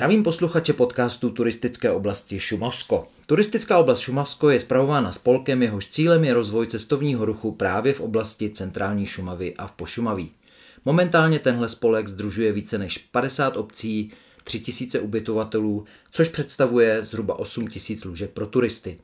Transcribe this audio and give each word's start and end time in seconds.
Zdravím 0.00 0.22
posluchače 0.22 0.72
podcastu 0.72 1.30
Turistické 1.30 1.90
oblasti 1.90 2.40
Šumavsko. 2.40 3.06
Turistická 3.26 3.78
oblast 3.78 4.00
Šumavsko 4.00 4.50
je 4.50 4.60
spravována 4.60 5.12
spolkem, 5.12 5.62
jehož 5.62 5.88
cílem 5.88 6.24
je 6.24 6.34
rozvoj 6.34 6.66
cestovního 6.66 7.24
ruchu 7.24 7.52
právě 7.52 7.94
v 7.94 8.00
oblasti 8.00 8.50
centrální 8.50 9.06
Šumavy 9.06 9.54
a 9.56 9.66
v 9.66 9.72
Pošumaví. 9.72 10.30
Momentálně 10.84 11.38
tenhle 11.38 11.68
spolek 11.68 12.08
združuje 12.08 12.52
více 12.52 12.78
než 12.78 12.98
50 12.98 13.56
obcí, 13.56 14.10
3000 14.44 15.00
ubytovatelů, 15.00 15.84
což 16.10 16.28
představuje 16.28 17.04
zhruba 17.04 17.38
8000 17.38 18.04
lůžek 18.04 18.30
pro 18.30 18.46
turisty. 18.46 18.98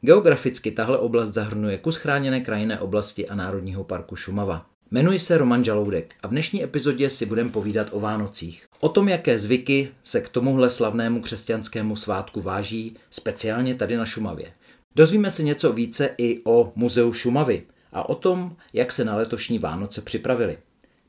Geograficky 0.00 0.70
tahle 0.70 0.98
oblast 0.98 1.30
zahrnuje 1.30 1.78
kus 1.78 1.96
chráněné 1.96 2.40
krajinné 2.40 2.80
oblasti 2.80 3.28
a 3.28 3.34
Národního 3.34 3.84
parku 3.84 4.16
Šumava. 4.16 4.66
Jmenuji 4.90 5.18
se 5.18 5.38
Roman 5.38 5.64
Žaloudek 5.64 6.14
a 6.22 6.26
v 6.26 6.30
dnešní 6.30 6.64
epizodě 6.64 7.10
si 7.10 7.26
budeme 7.26 7.50
povídat 7.50 7.88
o 7.90 8.00
Vánocích. 8.00 8.69
O 8.82 8.88
tom, 8.88 9.08
jaké 9.08 9.38
zvyky 9.38 9.88
se 10.02 10.20
k 10.20 10.28
tomuhle 10.28 10.70
slavnému 10.70 11.22
křesťanskému 11.22 11.96
svátku 11.96 12.40
váží, 12.40 12.94
speciálně 13.10 13.74
tady 13.74 13.96
na 13.96 14.06
Šumavě. 14.06 14.52
Dozvíme 14.96 15.30
se 15.30 15.42
něco 15.42 15.72
více 15.72 16.14
i 16.18 16.40
o 16.44 16.72
Muzeu 16.74 17.12
Šumavy 17.12 17.62
a 17.92 18.08
o 18.08 18.14
tom, 18.14 18.56
jak 18.72 18.92
se 18.92 19.04
na 19.04 19.16
letošní 19.16 19.58
Vánoce 19.58 20.00
připravili. 20.00 20.58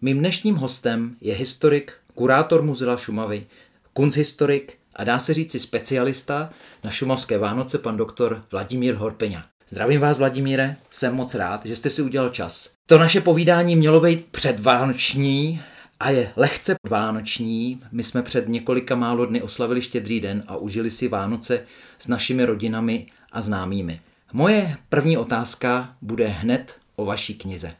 Mým 0.01 0.19
dnešním 0.19 0.55
hostem 0.55 1.15
je 1.21 1.35
historik, 1.35 1.93
kurátor 2.15 2.61
Muzea 2.61 2.97
Šumavy, 2.97 3.47
kunsthistorik 3.93 4.77
a 4.95 5.03
dá 5.03 5.19
se 5.19 5.33
říci 5.33 5.59
specialista 5.59 6.53
na 6.83 6.91
šumavské 6.91 7.37
Vánoce 7.37 7.77
pan 7.77 7.97
doktor 7.97 8.43
Vladimír 8.51 8.95
Horpeňa. 8.95 9.45
Zdravím 9.69 10.01
vás, 10.01 10.17
Vladimíre, 10.17 10.75
jsem 10.89 11.15
moc 11.15 11.35
rád, 11.35 11.65
že 11.65 11.75
jste 11.75 11.89
si 11.89 12.01
udělal 12.01 12.29
čas. 12.29 12.69
To 12.85 12.97
naše 12.97 13.21
povídání 13.21 13.75
mělo 13.75 13.99
být 13.99 14.25
předvánoční 14.31 15.61
a 16.01 16.09
je 16.09 16.33
lehce 16.35 16.75
vánoční. 16.89 17.81
My 17.91 18.03
jsme 18.03 18.23
před 18.23 18.47
několika 18.47 18.95
málo 18.95 19.25
dny 19.25 19.41
oslavili 19.41 19.81
štědrý 19.81 20.19
den 20.19 20.43
a 20.47 20.57
užili 20.57 20.91
si 20.91 21.07
Vánoce 21.07 21.65
s 21.99 22.07
našimi 22.07 22.45
rodinami 22.45 23.05
a 23.31 23.41
známými. 23.41 24.01
Moje 24.33 24.75
první 24.89 25.17
otázka 25.17 25.95
bude 26.01 26.27
hned 26.27 26.75
o 26.95 27.05
vaší 27.05 27.33
knize. 27.33 27.73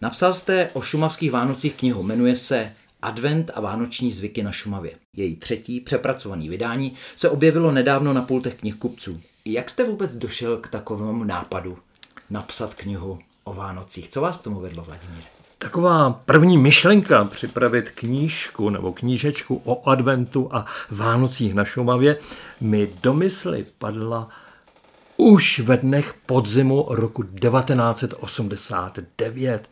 Napsal 0.00 0.34
jste 0.34 0.70
o 0.72 0.80
šumavských 0.80 1.30
Vánocích 1.30 1.74
knihu, 1.74 2.02
jmenuje 2.02 2.36
se 2.36 2.72
Advent 3.02 3.50
a 3.54 3.60
vánoční 3.60 4.12
zvyky 4.12 4.42
na 4.42 4.52
Šumavě. 4.52 4.92
Její 5.16 5.36
třetí 5.36 5.80
přepracovaný 5.80 6.48
vydání 6.48 6.94
se 7.16 7.30
objevilo 7.30 7.72
nedávno 7.72 8.12
na 8.12 8.22
pultech 8.22 8.54
knihkupců. 8.54 9.20
Jak 9.44 9.70
jste 9.70 9.84
vůbec 9.84 10.16
došel 10.16 10.56
k 10.56 10.68
takovému 10.68 11.24
nápadu 11.24 11.78
napsat 12.30 12.74
knihu 12.74 13.18
o 13.44 13.54
Vánocích? 13.54 14.08
Co 14.08 14.20
vás 14.20 14.36
k 14.36 14.42
tomu 14.42 14.60
vedlo, 14.60 14.84
Vladimír? 14.84 15.41
Taková 15.62 16.20
první 16.24 16.58
myšlenka 16.58 17.24
připravit 17.24 17.90
knížku 17.90 18.70
nebo 18.70 18.92
knížečku 18.92 19.62
o 19.64 19.88
adventu 19.88 20.48
a 20.52 20.66
Vánocích 20.90 21.54
na 21.54 21.64
Šumavě 21.64 22.16
mi 22.60 22.90
do 23.02 23.14
mysli 23.14 23.64
padla 23.78 24.28
už 25.16 25.58
ve 25.58 25.76
dnech 25.76 26.14
podzimu 26.26 26.86
roku 26.88 27.22
1989, 27.22 29.68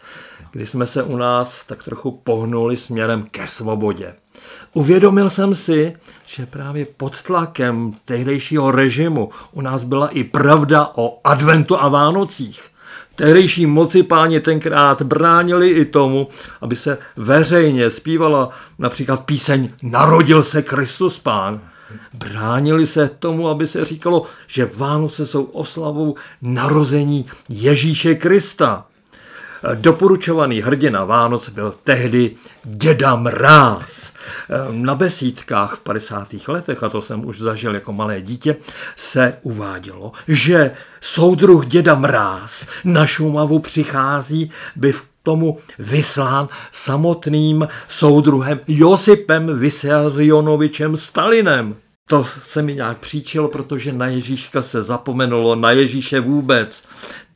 kdy 0.50 0.66
jsme 0.66 0.86
se 0.86 1.02
u 1.02 1.16
nás 1.16 1.64
tak 1.64 1.84
trochu 1.84 2.10
pohnuli 2.10 2.76
směrem 2.76 3.26
ke 3.30 3.46
svobodě. 3.46 4.14
Uvědomil 4.72 5.30
jsem 5.30 5.54
si, 5.54 5.96
že 6.26 6.46
právě 6.46 6.84
pod 6.84 7.22
tlakem 7.22 7.92
tehdejšího 8.04 8.70
režimu 8.70 9.30
u 9.52 9.60
nás 9.60 9.84
byla 9.84 10.08
i 10.08 10.24
pravda 10.24 10.90
o 10.94 11.20
adventu 11.24 11.80
a 11.80 11.88
Vánocích. 11.88 12.70
Tehdejší 13.20 13.66
moci 13.66 14.02
páni 14.02 14.40
tenkrát 14.40 15.02
bránili 15.02 15.70
i 15.70 15.84
tomu, 15.84 16.28
aby 16.60 16.76
se 16.76 16.98
veřejně 17.16 17.90
zpívala 17.90 18.50
například 18.78 19.24
píseň 19.24 19.68
Narodil 19.82 20.42
se 20.42 20.62
Kristus 20.62 21.18
pán. 21.18 21.60
Bránili 22.14 22.86
se 22.86 23.10
tomu, 23.18 23.48
aby 23.48 23.66
se 23.66 23.84
říkalo, 23.84 24.26
že 24.46 24.70
Vánoce 24.76 25.26
jsou 25.26 25.44
oslavou 25.44 26.14
narození 26.42 27.26
Ježíše 27.48 28.14
Krista. 28.14 28.86
Doporučovaný 29.74 30.60
hrdina 30.60 31.04
Vánoc 31.04 31.48
byl 31.48 31.74
tehdy 31.84 32.30
děda 32.64 33.16
Mráz. 33.16 34.09
Na 34.70 34.94
besídkách 34.94 35.74
v 35.74 35.80
50. 35.80 36.28
letech, 36.48 36.82
a 36.82 36.88
to 36.88 37.02
jsem 37.02 37.26
už 37.26 37.40
zažil 37.40 37.74
jako 37.74 37.92
malé 37.92 38.20
dítě, 38.20 38.56
se 38.96 39.38
uvádělo, 39.42 40.12
že 40.28 40.70
soudruh 41.00 41.66
děda 41.66 41.94
Mráz 41.94 42.66
na 42.84 43.06
Šumavu 43.06 43.58
přichází, 43.58 44.50
by 44.76 44.92
v 44.92 45.04
tomu 45.22 45.58
vyslán 45.78 46.48
samotným 46.72 47.68
soudruhem 47.88 48.60
Josipem 48.68 49.58
Vysarionovičem 49.58 50.96
Stalinem. 50.96 51.76
To 52.08 52.26
se 52.48 52.62
mi 52.62 52.74
nějak 52.74 52.98
příčilo, 52.98 53.48
protože 53.48 53.92
na 53.92 54.06
Ježíška 54.06 54.62
se 54.62 54.82
zapomenulo, 54.82 55.54
na 55.54 55.70
Ježíše 55.70 56.20
vůbec. 56.20 56.84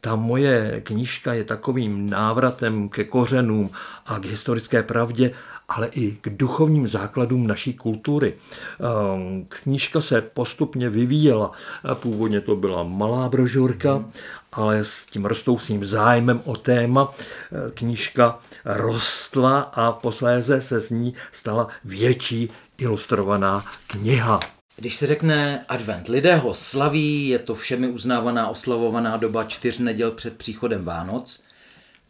Ta 0.00 0.16
moje 0.16 0.80
knížka 0.84 1.34
je 1.34 1.44
takovým 1.44 2.10
návratem 2.10 2.88
ke 2.88 3.04
kořenům 3.04 3.70
a 4.06 4.18
k 4.18 4.24
historické 4.24 4.82
pravdě, 4.82 5.30
ale 5.68 5.86
i 5.86 6.10
k 6.20 6.28
duchovním 6.28 6.88
základům 6.88 7.46
naší 7.46 7.74
kultury. 7.74 8.34
Ehm, 8.34 9.46
knížka 9.48 10.00
se 10.00 10.20
postupně 10.20 10.90
vyvíjela. 10.90 11.52
Původně 11.94 12.40
to 12.40 12.56
byla 12.56 12.82
malá 12.82 13.28
brožurka, 13.28 14.04
ale 14.52 14.84
s 14.84 15.06
tím 15.10 15.24
rostoucím 15.24 15.84
zájmem 15.84 16.42
o 16.44 16.56
téma 16.56 17.12
eh, 17.12 17.70
knížka 17.70 18.38
rostla 18.64 19.60
a 19.60 19.92
posléze 19.92 20.60
se 20.60 20.80
z 20.80 20.90
ní 20.90 21.14
stala 21.32 21.68
větší 21.84 22.50
ilustrovaná 22.78 23.64
kniha. 23.86 24.40
Když 24.76 24.96
se 24.96 25.06
řekne 25.06 25.64
advent, 25.68 26.08
lidé 26.08 26.36
ho 26.36 26.54
slaví, 26.54 27.28
je 27.28 27.38
to 27.38 27.54
všemi 27.54 27.88
uznávaná 27.88 28.48
oslavovaná 28.48 29.16
doba 29.16 29.44
čtyř 29.44 29.78
neděl 29.78 30.10
před 30.10 30.36
příchodem 30.36 30.84
Vánoc, 30.84 31.44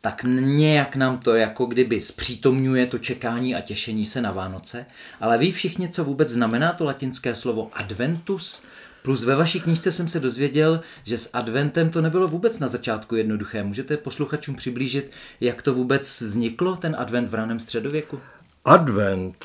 tak 0.04 0.25
nějak 0.41 0.97
nám 0.97 1.19
to 1.19 1.34
jako 1.34 1.66
kdyby 1.66 2.00
zpřítomňuje 2.00 2.87
to 2.87 2.98
čekání 2.98 3.54
a 3.54 3.60
těšení 3.60 4.06
se 4.06 4.20
na 4.20 4.32
Vánoce. 4.32 4.87
Ale 5.20 5.38
ví 5.38 5.53
všichni, 5.53 5.88
co 5.88 6.04
vůbec 6.04 6.28
znamená 6.28 6.72
to 6.72 6.84
latinské 6.84 7.34
slovo 7.34 7.70
adventus? 7.72 8.62
Plus 9.03 9.25
ve 9.25 9.37
vaší 9.37 9.60
knižce 9.60 9.92
jsem 9.92 10.09
se 10.09 10.20
dozvěděl, 10.20 10.81
že 11.04 11.19
s 11.19 11.31
adventem 11.32 11.91
to 11.91 12.00
nebylo 12.00 12.28
vůbec 12.28 12.59
na 12.59 12.69
začátku 12.69 13.16
jednoduché. 13.16 13.62
Můžete 13.62 13.97
posluchačům 13.97 14.54
přiblížit, 14.54 15.10
jak 15.41 15.62
to 15.62 15.75
vůbec 15.75 16.21
vzniklo, 16.21 16.76
ten 16.76 16.97
advent 16.98 17.28
v 17.28 17.34
raném 17.34 17.60
středověku? 17.60 18.21
Advent, 18.65 19.44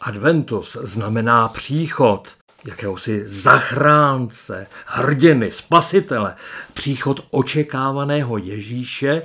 adventus 0.00 0.76
znamená 0.82 1.48
příchod 1.48 2.28
jakéhosi 2.64 3.22
zachránce, 3.26 4.66
hrdiny, 4.86 5.52
spasitele, 5.52 6.34
příchod 6.74 7.26
očekávaného 7.30 8.38
Ježíše, 8.38 9.22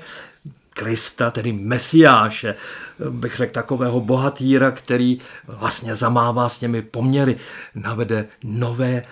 Krista, 0.74 1.32
tedy 1.32 1.54
Mesiáše, 1.54 2.56
bych 3.10 3.36
řekl 3.36 3.54
takového 3.54 4.00
bohatýra, 4.02 4.72
který 4.72 5.20
vlastně 5.48 5.96
zamává 5.96 6.50
s 6.50 6.60
těmi 6.60 6.82
poměry, 6.82 7.36
navede 7.76 8.28
nové, 8.44 9.04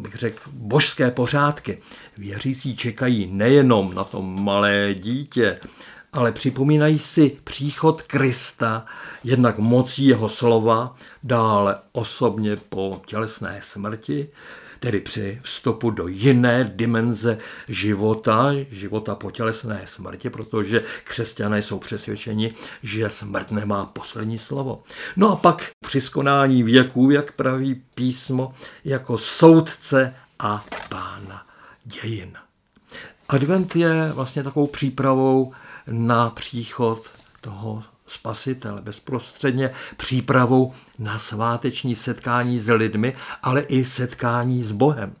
bych 0.00 0.14
řekl, 0.14 0.50
božské 0.52 1.10
pořádky. 1.10 1.78
Věřící 2.18 2.76
čekají 2.76 3.26
nejenom 3.32 3.94
na 3.94 4.04
to 4.04 4.22
malé 4.22 4.94
dítě, 4.94 5.60
ale 6.12 6.32
připomínají 6.32 6.98
si 6.98 7.36
příchod 7.44 8.02
Krista, 8.02 8.86
jednak 9.24 9.58
mocí 9.58 10.06
jeho 10.06 10.28
slova, 10.28 10.96
dále 11.22 11.76
osobně 11.92 12.56
po 12.56 13.02
tělesné 13.06 13.58
smrti, 13.62 14.28
tedy 14.84 15.00
při 15.00 15.40
vstupu 15.42 15.90
do 15.90 16.08
jiné 16.08 16.72
dimenze 16.74 17.38
života, 17.68 18.50
života 18.70 19.14
po 19.14 19.30
tělesné 19.30 19.82
smrti, 19.84 20.30
protože 20.30 20.84
křesťané 21.04 21.62
jsou 21.62 21.78
přesvědčeni, 21.78 22.54
že 22.82 23.10
smrt 23.10 23.50
nemá 23.50 23.86
poslední 23.86 24.38
slovo. 24.38 24.82
No 25.16 25.32
a 25.32 25.36
pak 25.36 25.70
při 25.86 26.00
skonání 26.00 26.62
věků, 26.62 27.10
jak 27.10 27.32
praví 27.32 27.82
písmo, 27.94 28.54
jako 28.84 29.18
soudce 29.18 30.14
a 30.38 30.64
pána 30.88 31.46
dějin. 31.84 32.32
Advent 33.28 33.76
je 33.76 34.12
vlastně 34.12 34.42
takovou 34.42 34.66
přípravou 34.66 35.52
na 35.86 36.30
příchod 36.30 37.10
toho 37.40 37.82
spasitele, 38.06 38.82
bezprostředně 38.82 39.70
přípravou 39.96 40.72
na 40.98 41.18
sváteční 41.18 41.94
setkání 41.94 42.58
s 42.58 42.72
lidmi, 42.72 43.16
ale 43.42 43.60
i 43.60 43.84
setkání 43.84 44.62
s 44.62 44.72
Bohem. 44.72 45.12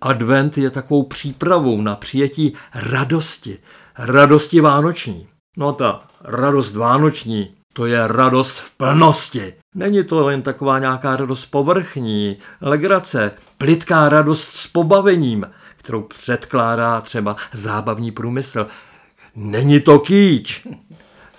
Advent 0.00 0.58
je 0.58 0.70
takovou 0.70 1.02
přípravou 1.02 1.80
na 1.80 1.96
přijetí 1.96 2.54
radosti, 2.74 3.58
radosti 3.98 4.60
vánoční. 4.60 5.28
No 5.56 5.72
ta 5.72 6.00
radost 6.24 6.74
vánoční, 6.74 7.54
to 7.72 7.86
je 7.86 8.08
radost 8.08 8.56
v 8.56 8.70
plnosti. 8.70 9.54
Není 9.74 10.04
to 10.04 10.30
jen 10.30 10.42
taková 10.42 10.78
nějaká 10.78 11.16
radost 11.16 11.46
povrchní, 11.46 12.36
legrace, 12.60 13.32
plitká 13.58 14.08
radost 14.08 14.52
s 14.52 14.66
pobavením, 14.66 15.46
kterou 15.76 16.02
předkládá 16.02 17.00
třeba 17.00 17.36
zábavní 17.52 18.10
průmysl. 18.10 18.66
Není 19.36 19.80
to 19.80 19.98
kýč. 19.98 20.66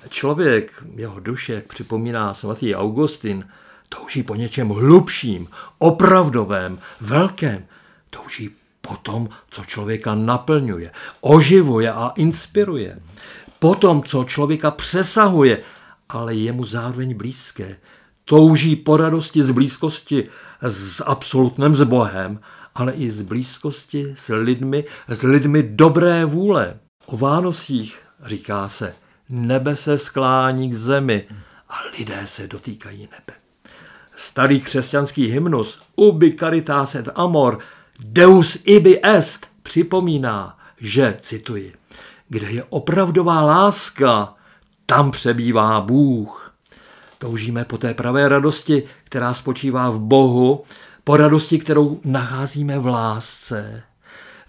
Člověk, 0.10 0.84
jeho 0.96 1.20
duše, 1.20 1.54
jak 1.54 1.68
připomíná 1.68 2.34
svatý 2.34 2.76
Augustin, 2.76 3.48
touží 3.90 4.24
po 4.24 4.36
něčem 4.36 4.70
hlubším, 4.70 5.48
opravdovém, 5.78 6.80
velkém. 7.02 7.66
Touží 8.10 8.50
po 8.82 8.96
tom, 8.96 9.30
co 9.50 9.66
člověka 9.66 10.16
naplňuje, 10.16 10.92
oživuje 11.22 11.92
a 11.92 12.12
inspiruje. 12.16 13.00
Po 13.60 13.76
tom, 13.76 14.04
co 14.04 14.24
člověka 14.24 14.72
přesahuje, 14.72 15.62
ale 16.10 16.36
je 16.36 16.52
mu 16.52 16.66
zároveň 16.66 17.18
blízké. 17.18 17.78
Touží 18.26 18.76
po 18.76 18.98
radosti 18.98 19.44
z 19.44 19.52
blízkosti 19.52 20.30
s 20.62 21.04
absolutnem 21.06 21.76
s 21.76 21.84
Bohem, 21.84 22.40
ale 22.76 22.94
i 22.94 23.12
z 23.12 23.22
blízkosti 23.22 24.14
s 24.18 24.34
lidmi, 24.34 24.86
s 25.08 25.22
lidmi 25.22 25.64
dobré 25.64 26.26
vůle. 26.26 26.80
O 27.06 27.18
Vánocích 27.18 28.00
říká 28.26 28.70
se, 28.70 28.96
nebe 29.30 29.76
se 29.76 29.98
sklání 29.98 30.70
k 30.70 30.74
zemi 30.74 31.28
a 31.70 31.76
lidé 32.00 32.22
se 32.26 32.48
dotýkají 32.48 33.00
nebe. 33.00 33.40
Starý 34.16 34.60
křesťanský 34.60 35.28
hymnus 35.28 35.80
Ubi 35.96 36.36
caritas 36.40 36.96
et 36.96 37.10
amor 37.16 37.60
Deus 38.00 38.58
ibi 38.64 39.00
est 39.04 39.48
připomíná, 39.64 40.58
že, 40.78 41.18
cituji, 41.22 41.74
kde 42.30 42.52
je 42.52 42.64
opravdová 42.64 43.42
láska, 43.42 44.34
tam 44.86 45.12
přebývá 45.12 45.82
Bůh. 45.82 46.56
Toužíme 47.18 47.66
po 47.66 47.78
té 47.78 47.94
pravé 47.94 48.30
radosti, 48.30 48.84
která 49.04 49.34
spočívá 49.34 49.90
v 49.90 50.00
Bohu, 50.00 50.64
po 51.04 51.18
radosti, 51.18 51.60
kterou 51.60 52.00
nacházíme 52.06 52.80
v 52.80 52.86
lásce. 52.86 53.84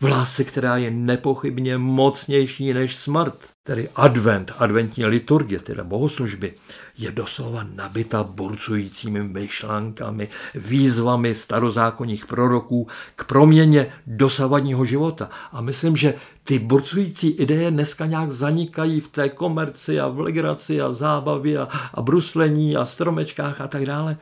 V 0.00 0.04
lásce, 0.04 0.44
která 0.44 0.76
je 0.76 0.90
nepochybně 0.90 1.78
mocnější 1.78 2.72
než 2.72 2.96
smrt. 2.96 3.34
Tedy 3.70 3.88
advent, 3.96 4.52
adventní 4.58 5.06
liturgie, 5.06 5.60
teda 5.60 5.84
bohoslužby, 5.84 6.54
je 6.98 7.12
doslova 7.12 7.66
nabita 7.74 8.24
burcujícími 8.24 9.22
myšlenkami, 9.22 10.28
výzvami 10.54 11.34
starozákonních 11.34 12.26
proroků 12.26 12.88
k 13.16 13.24
proměně 13.24 13.86
dosavadního 14.06 14.84
života. 14.84 15.30
A 15.52 15.60
myslím, 15.60 15.96
že 15.96 16.14
ty 16.44 16.58
burcující 16.58 17.28
ideje 17.28 17.70
dneska 17.70 18.06
nějak 18.06 18.32
zanikají 18.32 19.00
v 19.00 19.08
té 19.08 19.28
komerci 19.28 20.00
a 20.00 20.08
v 20.08 20.20
legraci 20.20 20.80
a 20.80 20.92
zábavě 20.92 21.58
a, 21.58 21.68
a 21.94 22.02
bruslení 22.02 22.76
a 22.76 22.84
stromečkách 22.84 23.60
a 23.60 23.68
tak 23.68 23.86
dále 23.86 24.16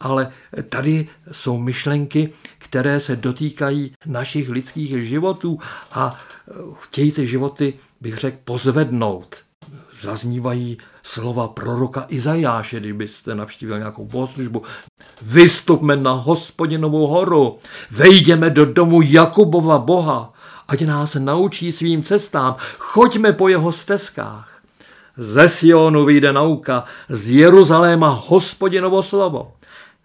ale 0.00 0.32
tady 0.68 1.08
jsou 1.32 1.58
myšlenky, 1.58 2.32
které 2.58 3.00
se 3.00 3.16
dotýkají 3.16 3.92
našich 4.06 4.48
lidských 4.48 5.08
životů 5.08 5.58
a 5.92 6.16
chtějí 6.80 7.12
ty 7.12 7.26
životy, 7.26 7.74
bych 8.00 8.18
řekl, 8.18 8.38
pozvednout. 8.44 9.36
Zaznívají 10.02 10.78
slova 11.02 11.48
proroka 11.48 12.06
Izajáše, 12.08 12.80
kdybyste 12.80 13.34
navštívil 13.34 13.78
nějakou 13.78 14.04
bohoslužbu. 14.04 14.62
Vystupme 15.22 15.96
na 15.96 16.12
hospodinovou 16.12 17.06
horu, 17.06 17.58
vejdeme 17.90 18.50
do 18.50 18.64
domu 18.64 19.02
Jakubova 19.02 19.78
Boha, 19.78 20.32
ať 20.68 20.82
nás 20.82 21.14
naučí 21.14 21.72
svým 21.72 22.02
cestám, 22.02 22.56
choďme 22.78 23.32
po 23.32 23.48
jeho 23.48 23.72
stezkách. 23.72 24.62
Ze 25.16 25.48
Sionu 25.48 26.04
vyjde 26.04 26.32
nauka, 26.32 26.84
z 27.08 27.30
Jeruzaléma 27.30 28.22
hospodinovo 28.26 29.02
slovo. 29.02 29.52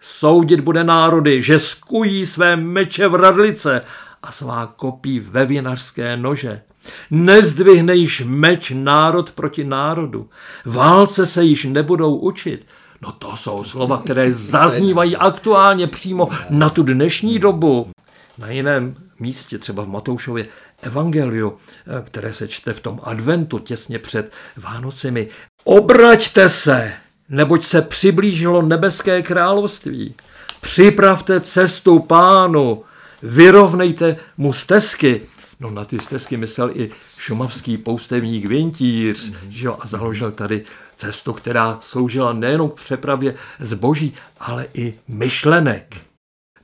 Soudit 0.00 0.60
bude 0.60 0.84
národy, 0.84 1.42
že 1.42 1.58
skují 1.58 2.26
své 2.26 2.56
meče 2.56 3.08
v 3.08 3.14
radlice 3.14 3.84
a 4.22 4.32
svá 4.32 4.66
kopí 4.76 5.20
ve 5.20 5.46
vinařské 5.46 6.16
nože. 6.16 6.62
Nezdvihne 7.10 7.94
již 7.94 8.22
meč 8.26 8.72
národ 8.74 9.30
proti 9.30 9.64
národu. 9.64 10.28
Válce 10.64 11.26
se 11.26 11.44
již 11.44 11.64
nebudou 11.64 12.16
učit. 12.16 12.66
No 13.02 13.12
to 13.12 13.36
jsou 13.36 13.64
slova, 13.64 13.98
které 13.98 14.32
zaznívají 14.32 15.16
aktuálně 15.16 15.86
přímo 15.86 16.28
na 16.50 16.70
tu 16.70 16.82
dnešní 16.82 17.38
dobu. 17.38 17.90
Na 18.38 18.50
jiném 18.50 18.94
místě, 19.18 19.58
třeba 19.58 19.82
v 19.82 19.88
Matoušově 19.88 20.46
evangeliu, 20.82 21.56
které 22.02 22.32
se 22.32 22.48
čte 22.48 22.72
v 22.72 22.80
tom 22.80 23.00
adventu 23.02 23.58
těsně 23.58 23.98
před 23.98 24.32
Vánocemi. 24.56 25.28
Obraťte 25.64 26.48
se, 26.48 26.92
neboť 27.30 27.64
se 27.64 27.82
přiblížilo 27.82 28.62
nebeské 28.62 29.22
království. 29.22 30.14
Připravte 30.60 31.40
cestu 31.40 31.98
pánu, 31.98 32.82
vyrovnejte 33.22 34.16
mu 34.36 34.52
stezky. 34.52 35.22
No 35.60 35.70
na 35.70 35.84
ty 35.84 35.98
stezky 35.98 36.36
myslel 36.36 36.70
i 36.74 36.90
šumavský 37.18 37.78
poustevník 37.78 38.46
Vintíř, 38.46 39.30
mm-hmm. 39.30 39.48
že 39.48 39.66
jo, 39.66 39.76
a 39.80 39.86
založil 39.86 40.32
tady 40.32 40.64
cestu, 40.96 41.32
která 41.32 41.78
sloužila 41.80 42.32
nejenom 42.32 42.70
k 42.70 42.74
přepravě 42.74 43.34
zboží, 43.58 44.14
ale 44.40 44.66
i 44.74 44.94
myšlenek. 45.08 45.96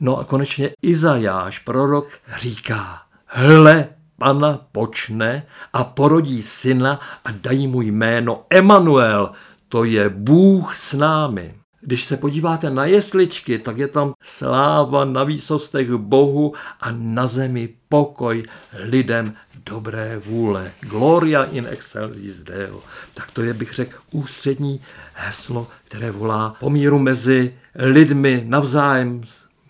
No 0.01 0.19
a 0.19 0.25
konečně 0.25 0.71
Izajáš, 0.83 1.59
prorok, 1.59 2.09
říká, 2.37 3.03
hle, 3.27 3.89
pana 4.19 4.61
počne 4.73 5.47
a 5.73 5.85
porodí 5.85 6.43
syna 6.43 7.01
a 7.25 7.29
dají 7.31 7.67
mu 7.67 7.83
jméno 7.83 8.45
Emanuel, 8.51 9.33
to 9.69 9.85
je 9.85 10.09
Bůh 10.09 10.77
s 10.77 10.93
námi. 10.93 11.55
Když 11.81 12.05
se 12.05 12.17
podíváte 12.17 12.71
na 12.71 12.85
jesličky, 12.85 13.59
tak 13.59 13.79
je 13.79 13.89
tam 13.89 14.15
sláva 14.23 15.05
na 15.05 15.25
výsostech 15.25 15.91
Bohu 15.91 16.55
a 16.81 16.89
na 16.91 17.27
zemi 17.27 17.69
pokoj 17.89 18.45
lidem 18.79 19.35
dobré 19.67 20.19
vůle. 20.19 20.73
Gloria 20.81 21.45
in 21.45 21.67
excelsis 21.71 22.43
Deo. 22.43 22.83
Tak 23.15 23.31
to 23.31 23.43
je, 23.43 23.55
bych 23.55 23.73
řekl, 23.73 23.97
ústřední 24.11 24.81
heslo, 25.15 25.67
které 25.85 26.11
volá 26.11 26.57
pomíru 26.61 26.99
mezi 26.99 27.55
lidmi 27.75 28.45
navzájem, 28.47 29.23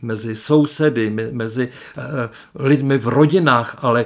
mezi 0.03 0.35
sousedy, 0.35 1.11
mezi 1.33 1.69
uh, 1.97 2.03
lidmi 2.67 2.99
v 2.99 3.09
rodinách, 3.09 3.79
ale 3.83 4.05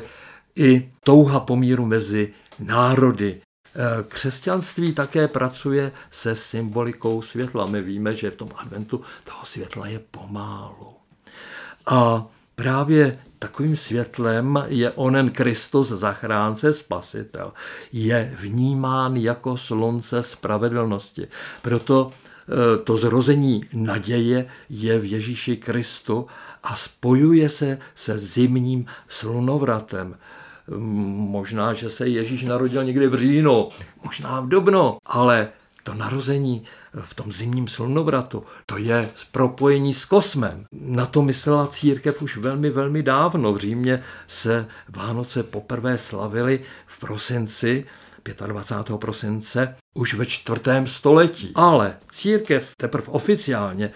i 0.56 0.90
touha 1.04 1.40
pomíru 1.40 1.86
mezi 1.86 2.32
národy. 2.58 3.40
Eh, 3.74 4.04
křesťanství 4.08 4.92
také 4.92 5.28
pracuje 5.28 5.92
se 6.10 6.36
symbolikou 6.36 7.22
světla. 7.22 7.66
My 7.66 7.82
víme, 7.82 8.16
že 8.16 8.30
v 8.30 8.36
tom 8.36 8.50
adventu 8.56 9.00
toho 9.24 9.44
světla 9.44 9.86
je 9.86 10.00
pomálu. 10.10 10.92
A 11.86 12.26
právě 12.54 13.18
takovým 13.38 13.76
světlem 13.76 14.64
je 14.66 14.90
onen 14.90 15.30
Kristus, 15.30 15.88
zachránce, 15.88 16.72
spasitel. 16.72 17.52
Je 17.92 18.36
vnímán 18.40 19.16
jako 19.16 19.56
slunce 19.56 20.22
spravedlnosti. 20.22 21.28
Proto 21.62 22.10
eh, 22.10 22.78
to 22.78 22.96
zrození 22.96 23.64
naděje 23.72 24.46
je 24.68 24.98
v 24.98 25.04
Ježíši 25.04 25.56
Kristu 25.56 26.26
a 26.62 26.76
spojuje 26.76 27.48
se 27.48 27.78
se 27.94 28.18
zimním 28.18 28.86
slunovratem. 29.08 30.16
Možná, 30.76 31.72
že 31.72 31.90
se 31.90 32.08
Ježíš 32.08 32.44
narodil 32.44 32.84
někdy 32.84 33.08
v 33.08 33.14
říjnu, 33.14 33.68
možná 34.04 34.40
v 34.40 34.48
dubnu, 34.48 34.98
ale 35.06 35.48
to 35.82 35.94
narození 35.94 36.64
v 37.02 37.14
tom 37.14 37.32
zimním 37.32 37.68
slunovratu, 37.68 38.44
to 38.66 38.78
je 38.78 39.08
propojení 39.32 39.94
s 39.94 40.04
kosmem. 40.04 40.64
Na 40.72 41.06
to 41.06 41.22
myslela 41.22 41.66
církev 41.66 42.22
už 42.22 42.36
velmi, 42.36 42.70
velmi 42.70 43.02
dávno. 43.02 43.52
V 43.52 43.58
Římě 43.58 44.02
se 44.28 44.66
Vánoce 44.88 45.42
poprvé 45.42 45.98
slavily 45.98 46.60
v 46.86 47.00
prosinci 47.00 47.86
25. 48.46 48.98
prosince 48.98 49.76
už 49.94 50.14
ve 50.14 50.26
čtvrtém 50.26 50.86
století. 50.86 51.52
Ale 51.54 51.96
církev 52.08 52.70
teprve 52.76 53.06
oficiálně 53.06 53.90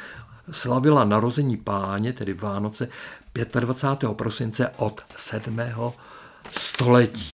slavila 0.51 1.05
narození 1.05 1.57
páně, 1.57 2.13
tedy 2.13 2.33
Vánoce, 2.33 2.89
25. 3.61 4.17
prosince 4.17 4.69
od 4.77 5.01
7 5.17 5.61
století. 6.53 7.29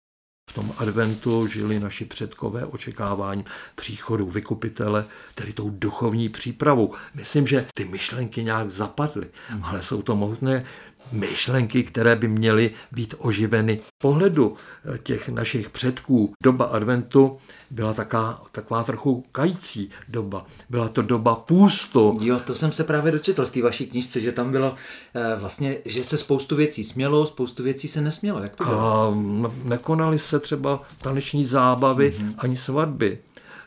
V 0.50 0.54
tom 0.54 0.74
adventu 0.78 1.48
žili 1.48 1.80
naši 1.80 2.06
předkové 2.06 2.66
očekávání 2.66 3.46
příchodu 3.76 4.26
vykupitele, 4.26 5.06
tedy 5.36 5.54
tou 5.54 5.70
duchovní 5.70 6.30
přípravou. 6.30 6.94
Myslím, 7.14 7.48
že 7.48 7.66
ty 7.76 7.86
myšlenky 7.86 8.44
nějak 8.44 8.70
zapadly, 8.70 9.30
ale 9.64 9.84
jsou 9.84 10.02
to 10.02 10.16
mohutné 10.16 10.66
myšlenky, 11.12 11.84
které 11.84 12.16
by 12.16 12.28
měly 12.28 12.72
být 12.92 13.16
oživeny. 13.18 13.78
V 13.78 13.98
pohledu 14.02 14.56
eh, 14.56 14.98
těch 14.98 15.30
našich 15.30 15.70
předků 15.70 16.34
doba 16.44 16.66
adventu 16.66 17.38
byla 17.72 17.94
taká, 17.94 18.42
taková 18.52 18.84
trochu 18.84 19.24
kající 19.32 19.90
doba. 20.08 20.46
Byla 20.70 20.90
to 20.90 21.02
doba 21.02 21.36
půstu. 21.36 22.20
Jo, 22.22 22.40
to 22.40 22.56
jsem 22.56 22.72
se 22.72 22.84
právě 22.84 23.12
dočetl 23.12 23.46
v 23.46 23.52
té 23.52 23.62
vaší 23.62 23.88
knižce, 23.88 24.22
že 24.22 24.32
tam 24.32 24.52
bylo 24.52 24.76
eh, 25.14 25.36
vlastně, 25.40 25.78
že 25.86 26.04
se 26.04 26.18
spoustu 26.18 26.56
věcí 26.56 26.84
smělo, 26.84 27.28
spoustu 27.28 27.64
věcí 27.64 27.88
se 27.88 28.02
nesmělo. 28.02 28.40
Jak 28.40 28.56
to 28.56 28.64
bylo? 28.64 28.80
A 28.80 29.14
nekonaly 29.64 30.20
se 30.20 30.40
třeba 30.40 30.82
taneční 30.98 31.46
zábavy 31.46 32.16
mm-hmm. 32.18 32.34
ani 32.38 32.56
svatby. 32.56 33.20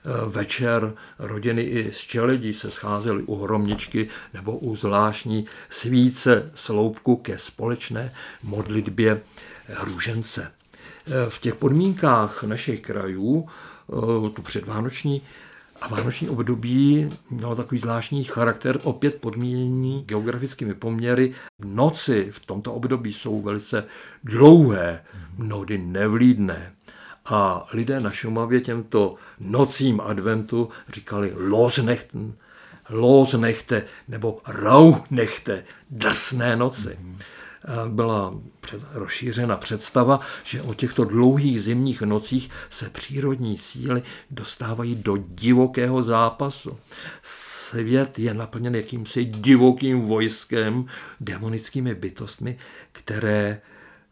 Eh, 0.05 0.31
večer 0.31 0.95
rodiny 1.19 1.63
i 1.63 1.93
z 1.93 1.99
čeledí 1.99 2.53
se 2.53 2.71
scházely 2.71 3.23
u 3.23 3.37
hromničky 3.37 4.09
nebo 4.35 4.59
u 4.59 4.77
zvláštní 4.77 5.47
svíce 5.71 6.51
sloupku 6.55 7.17
ke 7.17 7.39
společné 7.39 8.13
modlitbě 8.43 9.21
růžence. 9.81 10.53
Eh, 11.07 11.31
v 11.31 11.39
těch 11.39 11.55
podmínkách 11.55 12.43
našich 12.43 12.81
krajů, 12.81 13.49
eh, 13.49 14.31
tu 14.31 14.43
předvánoční, 14.43 15.23
A 15.81 15.89
vánoční 15.89 16.29
období 16.29 17.09
mělo 17.31 17.57
takový 17.57 17.81
zvláštní 17.81 18.25
charakter, 18.25 18.79
opět 18.83 19.21
podmínění 19.21 20.05
geografickými 20.07 20.75
poměry. 20.75 21.35
Noci 21.65 22.29
v 22.33 22.47
tomto 22.47 22.75
období 22.75 23.13
jsou 23.13 23.43
velice 23.43 23.85
dlouhé, 24.25 25.05
mnohdy 25.39 25.79
nevlídné. 25.79 26.73
A 27.31 27.67
lidé 27.73 28.01
na 28.01 28.11
Šumavě 28.11 28.61
těmto 28.61 29.15
nocím 29.41 30.01
adventu 30.01 30.69
říkali 30.95 31.33
Losnechten, 31.37 32.33
Losnechte 32.91 33.85
nebo 34.09 34.39
Rauchnechte, 34.47 35.65
drsné 35.91 36.57
noci. 36.57 36.99
Byla 37.89 38.35
před, 38.61 38.83
rozšířena 38.93 39.57
představa, 39.57 40.21
že 40.45 40.63
o 40.63 40.75
těchto 40.75 41.05
dlouhých 41.05 41.63
zimních 41.63 42.03
nocích 42.03 42.51
se 42.71 42.91
přírodní 42.91 43.59
síly 43.59 44.03
dostávají 44.31 44.95
do 44.95 45.17
divokého 45.17 46.03
zápasu. 46.03 46.79
Svět 47.23 48.19
je 48.19 48.35
naplněn 48.35 48.75
jakýmsi 48.75 49.25
divokým 49.25 50.01
vojskem, 50.01 50.87
demonickými 51.21 51.95
bytostmi, 51.95 52.59
které 52.93 53.61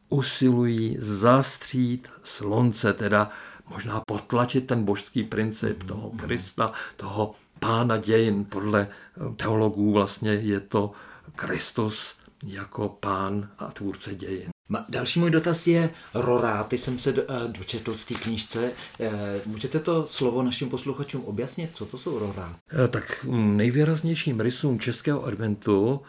usilují 0.08 0.96
zastřít 0.98 2.08
slunce, 2.24 2.92
teda 2.92 3.30
možná 3.68 4.02
potlačit 4.06 4.66
ten 4.66 4.84
božský 4.84 5.22
princip 5.22 5.82
toho 5.82 6.10
Krista, 6.10 6.72
toho 6.96 7.34
pána 7.60 7.96
dějin. 7.96 8.44
Podle 8.44 8.88
teologů 9.36 9.92
vlastně 9.92 10.32
je 10.32 10.60
to 10.60 10.92
Kristus 11.34 12.14
jako 12.46 12.88
pán 12.88 13.48
a 13.58 13.72
tvůrce 13.72 14.14
dějin. 14.14 14.50
Další 14.88 15.20
můj 15.20 15.30
dotaz 15.30 15.66
je 15.66 15.90
roráty, 16.14 16.78
jsem 16.78 16.98
se 16.98 17.10
eh, 17.10 17.48
dočetl 17.48 17.94
v 17.94 18.04
té 18.04 18.14
knižce. 18.14 18.72
Eh, 19.00 19.12
můžete 19.46 19.80
to 19.80 20.06
slovo 20.06 20.42
našim 20.42 20.68
posluchačům 20.68 21.24
objasnit, 21.24 21.70
co 21.74 21.86
to 21.86 21.98
jsou 21.98 22.18
roráty? 22.18 22.54
Eh, 22.84 22.88
tak 22.88 23.26
nejvýraznějším 23.30 24.40
rysům 24.40 24.80
českého 24.80 25.24
adventu, 25.24 26.00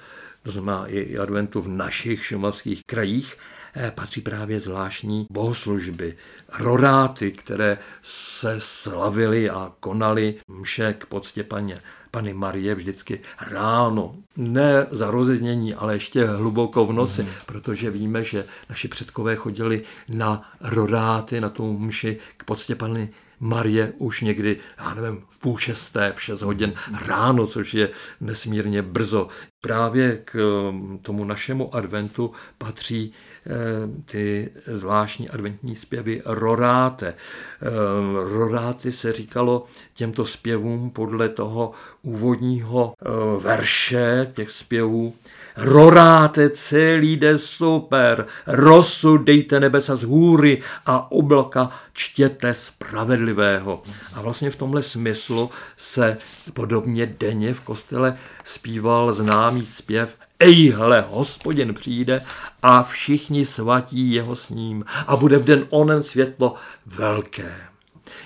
to 0.44 0.51
znamená 0.51 0.88
i 0.88 1.18
adventu 1.18 1.62
v 1.62 1.68
našich 1.68 2.25
šumavských 2.25 2.82
krajích, 2.86 3.36
patří 3.96 4.22
právě 4.22 4.60
zvláštní 4.60 5.28
bohoslužby, 5.32 6.18
roráty, 6.60 7.32
které 7.32 7.78
se 8.02 8.56
slavily 8.60 9.50
a 9.50 9.72
konaly 9.80 10.36
mše 10.48 10.94
k 10.94 11.06
poctě 11.06 11.44
paně 11.44 11.82
Pany 12.12 12.34
Marie 12.34 12.76
vždycky 12.76 13.20
ráno, 13.52 14.16
ne 14.38 14.88
za 14.92 15.12
rozednění, 15.12 15.74
ale 15.74 15.96
ještě 15.96 16.26
hluboko 16.26 16.86
v 16.86 16.94
noci, 16.94 17.24
mm. 17.24 17.30
protože 17.46 17.92
víme, 17.92 18.24
že 18.24 18.46
naši 18.70 18.88
předkové 18.88 19.36
chodili 19.36 19.84
na 20.10 20.52
rodáty, 20.62 21.42
na 21.42 21.50
tu 21.50 21.80
mši 21.80 22.18
k 22.38 22.44
poctě 22.44 22.76
Pany 22.76 23.10
Marie 23.40 23.94
už 23.98 24.22
někdy, 24.22 24.58
já 24.78 24.94
nevím, 24.94 25.24
v 25.30 25.40
půl 25.40 25.58
šesté, 25.58 26.14
v 26.16 26.22
šest 26.22 26.42
hodin 26.42 26.74
ráno, 27.08 27.48
což 27.48 27.74
je 27.74 27.90
nesmírně 28.22 28.82
brzo. 28.82 29.28
Právě 29.62 30.22
k 30.26 30.36
um, 30.70 31.00
tomu 31.02 31.26
našemu 31.26 31.76
adventu 31.76 32.32
patří 32.58 33.14
ty 34.06 34.50
zvláštní 34.68 35.29
adventní 35.29 35.75
zpěvy 35.75 36.22
roráte. 36.25 37.08
Eh, 37.08 37.68
roráty 38.34 38.91
se 38.91 39.12
říkalo 39.12 39.65
těmto 39.94 40.25
zpěvům 40.25 40.89
podle 40.89 41.29
toho 41.29 41.72
úvodního 42.01 42.94
eh, 43.01 43.10
verše 43.41 44.32
těch 44.36 44.51
zpěvů 44.51 45.13
Roráte 45.62 46.50
celý 46.50 47.18
jde 47.18 47.38
super, 47.38 48.25
rosu 48.48 49.18
dejte 49.18 49.60
nebesa 49.60 49.96
z 49.96 50.03
hůry 50.03 50.62
a 50.86 51.12
oblaka 51.12 51.72
čtěte 51.94 52.53
spravedlivého. 52.53 53.84
A 54.13 54.22
vlastně 54.22 54.51
v 54.51 54.56
tomhle 54.56 54.84
smyslu 54.84 55.50
se 55.77 56.18
podobně 56.53 57.06
denně 57.06 57.53
v 57.53 57.62
kostele 57.62 58.18
zpíval 58.44 59.13
známý 59.13 59.65
zpěv 59.65 60.10
Ejhle, 60.39 61.05
hospodin 61.10 61.74
přijde 61.74 62.25
a 62.62 62.84
všichni 62.84 63.46
svatí 63.46 64.13
jeho 64.13 64.36
s 64.36 64.50
ním 64.50 64.86
a 65.08 65.15
bude 65.15 65.38
v 65.38 65.43
den 65.43 65.65
onen 65.69 66.03
světlo 66.03 66.55
velké. 66.86 67.55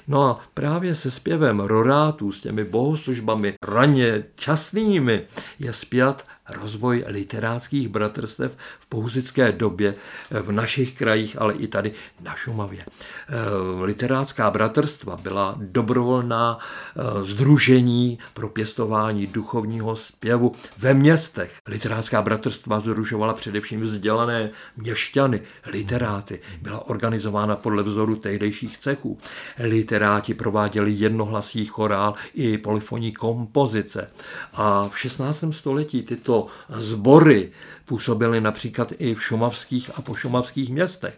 No 0.08 0.24
a 0.24 0.40
právě 0.54 0.96
se 0.96 1.12
zpěvem 1.12 1.60
rorátů, 1.60 2.32
s 2.32 2.42
těmi 2.42 2.64
bohoslužbami 2.64 3.54
raně 3.68 4.24
časnými, 4.36 5.22
je 5.60 5.74
zpět 5.74 6.26
rozvoj 6.50 7.04
literátských 7.08 7.88
bratrstev 7.88 8.52
v 8.80 8.86
pouzické 8.86 9.52
době 9.52 9.96
v 10.32 10.52
našich 10.52 10.98
krajích, 10.98 11.42
ale 11.42 11.54
i 11.54 11.68
tady 11.68 11.92
na 12.22 12.36
Šumavě. 12.36 12.86
Eh, 12.86 13.84
literátská 13.84 14.52
bratrstva 14.52 15.18
byla 15.18 15.56
dobrovolná 15.60 16.60
združení 17.22 18.20
eh, 18.22 18.26
pro 18.34 18.50
pěstování 18.50 19.28
duchovního 19.28 19.96
zpěvu 19.96 20.52
ve 20.78 20.94
městech. 20.94 21.58
Literátská 21.68 22.22
bratrstva 22.22 22.80
združovala 22.80 23.34
především 23.34 23.82
vzdělané 23.82 24.50
měšťany, 24.78 25.42
literáty. 25.66 26.40
Byla 26.62 26.90
organizována 26.90 27.56
podle 27.56 27.84
vzoru 27.84 28.16
tehdejších 28.16 28.78
cechů. 28.78 29.18
Literáti 29.60 30.34
prováděli 30.34 30.92
jednohlasý 30.92 31.66
chorál 31.66 32.14
i 32.34 32.58
polifonní 32.58 33.12
kompozice. 33.12 34.10
A 34.54 34.90
v 34.90 35.00
16. 35.00 35.44
století 35.52 36.04
tyto 36.04 36.33
tyto 36.34 36.48
sbory 36.70 37.52
působily 37.86 38.42
například 38.42 38.94
i 38.98 39.16
v 39.16 39.24
šumavských 39.24 39.92
a 39.96 40.02
pošumavských 40.02 40.70
městech. 40.70 41.18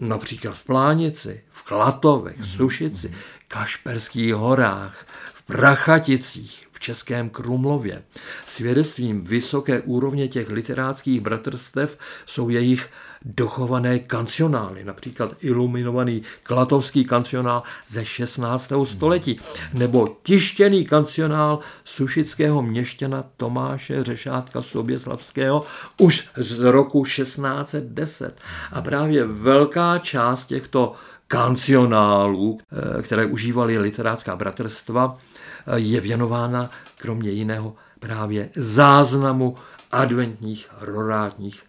Například 0.00 0.54
v 0.54 0.64
Plánici, 0.64 1.42
v 1.50 1.62
Klatovech, 1.64 2.40
v 2.40 2.46
Sušici, 2.46 3.14
Kašperských 3.48 4.34
horách, 4.34 5.06
v 5.34 5.42
Prachaticích, 5.42 6.66
v 6.72 6.80
Českém 6.80 7.30
Krumlově. 7.30 8.02
Svědectvím 8.46 9.24
vysoké 9.24 9.80
úrovně 9.80 10.28
těch 10.28 10.50
literátských 10.50 11.20
bratrstev 11.20 11.98
jsou 12.26 12.48
jejich 12.48 12.90
dochované 13.24 13.98
kancionály, 13.98 14.84
například 14.84 15.32
iluminovaný 15.40 16.22
klatovský 16.42 17.04
kancionál 17.04 17.62
ze 17.88 18.04
16. 18.04 18.72
století, 18.84 19.40
nebo 19.74 20.16
tištěný 20.22 20.84
kancionál 20.84 21.58
sušického 21.84 22.62
měšťana 22.62 23.24
Tomáše 23.36 24.04
Řešátka 24.04 24.62
Soběslavského 24.62 25.64
už 25.98 26.28
z 26.36 26.58
roku 26.58 27.04
1610. 27.04 28.40
A 28.72 28.82
právě 28.82 29.24
velká 29.24 29.98
část 29.98 30.46
těchto 30.46 30.94
kancionálů, 31.28 32.58
eh, 32.98 33.02
které 33.02 33.26
užívali 33.26 33.78
literátská 33.78 34.36
bratrstva, 34.36 35.16
eh, 35.66 35.78
je 35.78 36.00
věnována 36.00 36.70
kromě 36.98 37.30
jiného 37.30 37.74
právě 38.00 38.50
záznamu 38.56 39.56
adventních 39.92 40.68
rorátních 40.80 41.62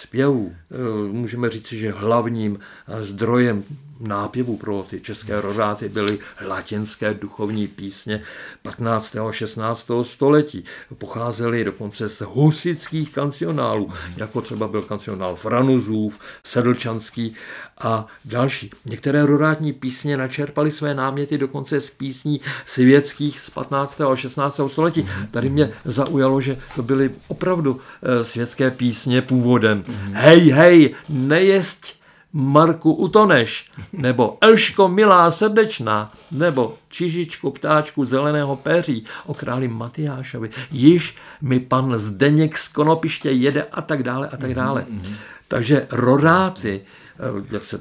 zpěvů. 0.00 0.52
Eh, 0.70 1.12
můžeme 1.12 1.48
říci, 1.50 1.78
že 1.78 1.92
hlavním 1.92 2.58
eh, 2.88 3.04
zdrojem 3.04 3.64
nápěvu 4.02 4.56
pro 4.56 4.84
ty 4.90 5.00
české 5.00 5.40
rodáty 5.40 5.88
byly 5.88 6.18
latinské 6.46 7.14
duchovní 7.14 7.68
písně 7.68 8.22
15. 8.62 9.16
a 9.16 9.32
16. 9.32 9.90
století. 10.02 10.64
Pocházely 10.98 11.64
dokonce 11.64 12.08
z 12.08 12.20
husických 12.20 13.12
kancionálů, 13.12 13.90
jako 14.16 14.40
třeba 14.40 14.68
byl 14.68 14.82
kancionál 14.82 15.36
Franuzův, 15.36 16.18
Sedlčanský 16.44 17.34
a 17.78 18.06
další. 18.24 18.70
Některé 18.84 19.26
rodátní 19.26 19.72
písně 19.72 20.16
načerpaly 20.16 20.70
své 20.70 20.94
náměty 20.94 21.38
dokonce 21.38 21.80
z 21.80 21.90
písní 21.90 22.40
světských 22.64 23.40
z 23.40 23.50
15. 23.50 24.00
a 24.00 24.16
16. 24.16 24.60
století. 24.68 25.08
Tady 25.30 25.48
mě 25.48 25.70
zaujalo, 25.84 26.40
že 26.40 26.58
to 26.76 26.82
byly 26.82 27.10
opravdu 27.28 27.80
eh, 28.02 28.24
světské 28.24 28.70
písně 28.70 29.22
původem. 29.22 29.84
Hej, 30.12 30.50
hej, 30.50 30.94
nejesť 31.08 32.01
Marku 32.32 32.92
utoneš, 32.92 33.70
nebo 33.92 34.38
Elško 34.40 34.88
milá 34.88 35.30
srdečná, 35.30 36.12
nebo 36.30 36.74
Čižičku 36.88 37.50
ptáčku 37.50 38.04
zeleného 38.04 38.56
péří 38.56 39.04
o 39.26 39.34
králi 39.34 39.68
Matyášovi, 39.68 40.50
již 40.70 41.16
mi 41.40 41.60
pan 41.60 41.98
Zdeněk 41.98 42.58
z 42.58 42.68
Konopiště 42.68 43.30
jede 43.30 43.62
a 43.62 43.82
tak 43.82 44.02
dále 44.02 44.28
a 44.28 44.36
tak 44.36 44.54
dále. 44.54 44.86
Mm-hmm. 44.90 45.14
Takže 45.48 45.86
rodáty, 45.90 46.80
eh, 46.80 47.44
jak 47.50 47.64
se 47.64 47.80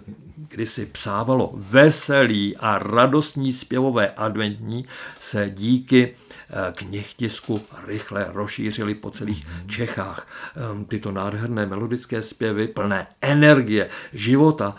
kdysi 0.51 0.86
psávalo, 0.86 1.51
veselý 1.53 2.58
a 2.58 2.79
radostní 2.79 3.53
zpěvové 3.53 4.10
adventní 4.10 4.86
se 5.20 5.50
díky 5.50 6.13
eh, 6.50 6.74
knihtisku 6.75 7.62
rychle 7.88 8.27
rozšířily 8.29 8.96
po 8.96 9.12
celých 9.12 9.48
mhm. 9.48 9.70
Čechách. 9.70 10.27
Ehm, 10.55 10.86
tyto 10.86 11.12
nádherné 11.12 11.65
melodické 11.65 12.22
zpěvy 12.22 12.67
plné 12.67 13.08
energie, 13.22 13.89
života, 14.13 14.75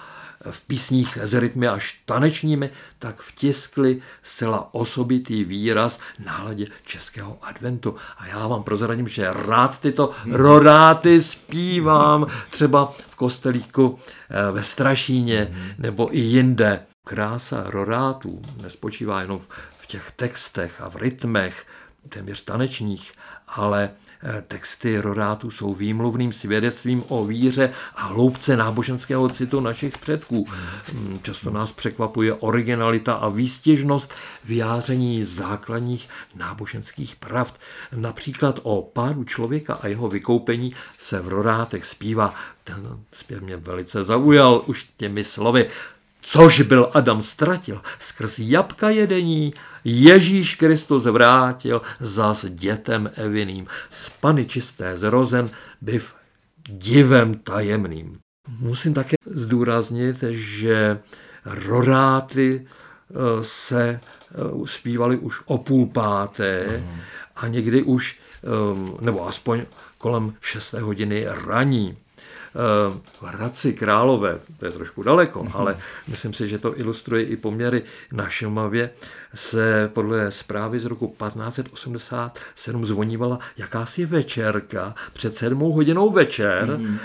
v 0.50 0.60
písních 0.60 1.18
s 1.22 1.34
rytmy 1.34 1.68
až 1.68 2.00
tanečními, 2.04 2.70
tak 2.98 3.22
vtiskli 3.22 4.02
zcela 4.22 4.74
osobitý 4.74 5.44
výraz 5.44 5.98
náladě 6.24 6.66
českého 6.84 7.38
adventu. 7.42 7.96
A 8.18 8.26
já 8.26 8.46
vám 8.46 8.62
prozradím, 8.62 9.08
že 9.08 9.32
rád 9.32 9.80
tyto 9.80 10.10
rodáty 10.32 11.22
zpívám 11.22 12.26
třeba 12.50 12.86
v 12.86 13.14
kostelíku 13.14 13.98
eh, 14.30 14.52
ve 14.52 14.62
Strašíně 14.62 15.54
nebo 15.78 16.16
i 16.16 16.20
jinde. 16.20 16.80
Krása 17.04 17.62
rorátů 17.66 18.42
nespočívá 18.62 19.20
jenom 19.20 19.40
těch 19.92 20.12
textech 20.16 20.80
a 20.80 20.88
v 20.88 20.96
rytmech, 20.96 21.66
téměř 22.08 22.44
tanečních, 22.44 23.12
ale 23.48 23.90
texty 24.48 25.00
rodátů 25.00 25.50
jsou 25.50 25.74
výmluvným 25.74 26.32
svědectvím 26.32 27.04
o 27.08 27.24
víře 27.24 27.72
a 27.94 28.06
hloubce 28.06 28.56
náboženského 28.56 29.28
citu 29.28 29.60
našich 29.60 29.98
předků. 29.98 30.46
Hmm, 30.92 31.20
často 31.22 31.50
nás 31.50 31.72
překvapuje 31.72 32.34
originalita 32.34 33.14
a 33.14 33.28
výstěžnost 33.28 34.12
vyjádření 34.44 35.24
základních 35.24 36.08
náboženských 36.34 37.16
pravd. 37.16 37.54
Například 37.96 38.60
o 38.62 38.82
pádu 38.82 39.24
člověka 39.24 39.74
a 39.74 39.86
jeho 39.86 40.08
vykoupení 40.08 40.74
se 40.98 41.20
v 41.20 41.28
rodátech 41.28 41.86
zpívá. 41.86 42.34
Ten 42.64 42.98
zpěv 43.12 43.42
mě 43.42 43.56
velice 43.56 44.04
zaujal 44.04 44.62
už 44.66 44.86
těmi 44.96 45.24
slovy. 45.24 45.68
Což 46.24 46.60
byl 46.60 46.90
Adam 46.94 47.22
ztratil. 47.22 47.82
Skrz 47.98 48.38
jabka 48.38 48.90
jedení, 48.90 49.54
Ježíš 49.84 50.54
Kristus 50.54 51.04
vrátil 51.04 51.82
zas 52.00 52.46
dětem 52.48 53.10
Eviným, 53.14 53.66
z 53.90 54.08
Pany 54.08 54.46
čisté 54.46 54.98
zrozen, 54.98 55.50
byv 55.80 56.14
divem 56.68 57.34
tajemným. 57.34 58.18
Musím 58.58 58.94
také 58.94 59.16
zdůraznit, 59.26 60.24
že 60.30 60.98
rodáty 61.44 62.66
eh, 62.66 63.14
se 63.40 64.00
eh, 64.00 64.36
zpívali 64.64 65.16
už 65.16 65.42
o 65.44 65.58
půl 65.58 65.86
páté 65.86 66.82
a 67.36 67.48
někdy 67.48 67.82
už, 67.82 68.20
eh, 68.44 68.46
nebo 69.00 69.28
aspoň 69.28 69.62
kolem 69.98 70.34
šesté 70.40 70.80
hodiny 70.80 71.26
raní 71.46 71.96
Hradci 73.22 73.72
Králové, 73.72 74.40
to 74.58 74.66
je 74.66 74.72
trošku 74.72 75.02
daleko, 75.02 75.42
mm-hmm. 75.42 75.50
ale 75.54 75.76
myslím 76.08 76.32
si, 76.32 76.48
že 76.48 76.58
to 76.58 76.78
ilustruje 76.78 77.24
i 77.24 77.36
poměry 77.36 77.82
na 78.12 78.28
Šumavě, 78.28 78.90
se 79.34 79.90
podle 79.92 80.30
zprávy 80.30 80.80
z 80.80 80.84
roku 80.84 81.06
1587 81.06 82.86
zvonívala 82.86 83.38
jakási 83.56 84.06
večerka 84.06 84.94
před 85.12 85.36
sedmou 85.36 85.72
hodinou 85.72 86.10
večer 86.10 86.68
mm-hmm. 86.68 86.98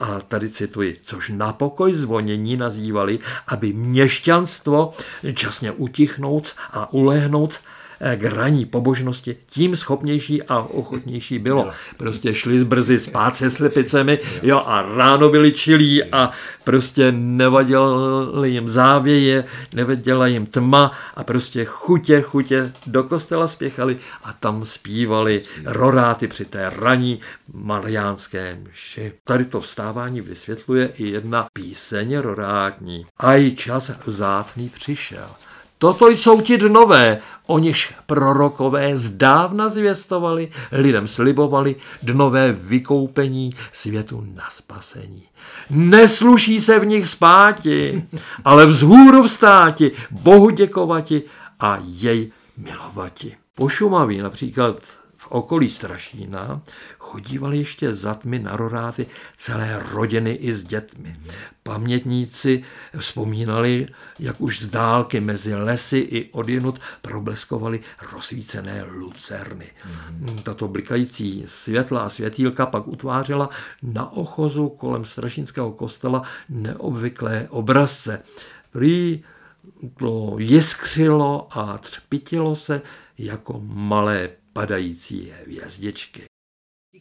A 0.00 0.20
tady 0.20 0.50
cituji, 0.50 0.96
což 1.02 1.28
na 1.28 1.52
pokoj 1.52 1.94
zvonění 1.94 2.56
nazývali, 2.56 3.18
aby 3.46 3.72
měšťanstvo 3.72 4.94
časně 5.34 5.72
utichnout 5.72 6.54
a 6.70 6.92
ulehnout 6.92 7.54
Eh, 7.54 7.71
k 8.16 8.24
raní 8.24 8.66
pobožnosti, 8.66 9.36
tím 9.46 9.76
schopnější 9.76 10.42
a 10.42 10.58
ochotnější 10.58 11.38
bylo. 11.38 11.70
Prostě 11.96 12.34
šli 12.34 12.64
brzy 12.64 12.98
spát 12.98 13.34
se 13.34 13.50
slepicemi 13.50 14.18
jo, 14.42 14.62
a 14.66 14.82
ráno 14.96 15.28
byli 15.28 15.52
čilí 15.52 16.04
a 16.04 16.30
prostě 16.64 17.12
nevadila 17.12 18.46
jim 18.46 18.68
závěje, 18.68 19.44
nevadila 19.74 20.26
jim 20.26 20.46
tma 20.46 20.92
a 21.16 21.24
prostě 21.24 21.64
chutě, 21.64 22.20
chutě 22.20 22.72
do 22.86 23.04
kostela 23.04 23.48
spěchali 23.48 23.98
a 24.24 24.32
tam 24.32 24.64
zpívali 24.64 25.42
roráty 25.64 26.28
při 26.28 26.44
té 26.44 26.72
raní 26.76 27.20
mariánské 27.52 28.58
mši. 28.70 29.12
Tady 29.24 29.44
to 29.44 29.60
vstávání 29.60 30.20
vysvětluje 30.20 30.86
i 30.86 31.10
jedna 31.10 31.46
píseň 31.52 32.18
rorátní. 32.18 33.06
A 33.18 33.36
i 33.36 33.50
čas 33.50 33.90
vzácný 34.06 34.68
přišel. 34.68 35.28
Toto 35.82 36.08
jsou 36.08 36.40
ti 36.40 36.58
dnové, 36.58 37.18
o 37.46 37.58
nichž 37.58 37.94
prorokové 38.06 38.96
zdávna 38.96 39.68
zvěstovali, 39.68 40.50
lidem 40.72 41.08
slibovali 41.08 41.76
dnové 42.02 42.52
vykoupení 42.52 43.54
světu 43.72 44.26
na 44.34 44.44
spasení. 44.50 45.22
Nesluší 45.70 46.60
se 46.60 46.78
v 46.78 46.86
nich 46.86 47.08
spáti, 47.08 48.04
ale 48.44 48.66
vzhůru 48.66 49.22
vstáti, 49.22 49.92
Bohu 50.10 50.50
děkovati 50.50 51.22
a 51.60 51.78
jej 51.84 52.32
milovati. 52.56 53.36
Po 53.54 53.68
Šumaví 53.68 54.18
například 54.18 54.76
v 55.16 55.26
okolí 55.28 55.70
Strašína 55.70 56.60
chodívali 57.12 57.58
ještě 57.58 57.94
za 57.94 58.14
tmy 58.14 58.38
na 58.38 58.56
roráty 58.56 59.06
celé 59.36 59.82
rodiny 59.92 60.30
i 60.30 60.54
s 60.54 60.64
dětmi. 60.64 61.16
Pamětníci 61.62 62.62
vzpomínali, 62.98 63.88
jak 64.18 64.40
už 64.40 64.62
z 64.62 64.68
dálky 64.68 65.20
mezi 65.20 65.54
lesy 65.54 65.98
i 65.98 66.32
odjenut 66.32 66.80
probleskovaly 67.02 67.80
rozsvícené 68.12 68.84
lucerny. 68.84 69.66
Tato 70.42 70.68
blikající 70.68 71.44
světla 71.46 72.00
a 72.02 72.08
světýlka 72.08 72.66
pak 72.66 72.88
utvářela 72.88 73.48
na 73.82 74.12
ochozu 74.12 74.68
kolem 74.68 75.04
Strašínského 75.04 75.72
kostela 75.72 76.22
neobvyklé 76.48 77.46
obrazce. 77.50 78.22
Prý 78.70 79.22
to 79.98 80.36
jiskřilo 80.38 81.48
a 81.50 81.78
třpitilo 81.78 82.56
se 82.56 82.82
jako 83.18 83.60
malé 83.64 84.30
padající 84.52 85.32
hvězdičky. 85.44 86.31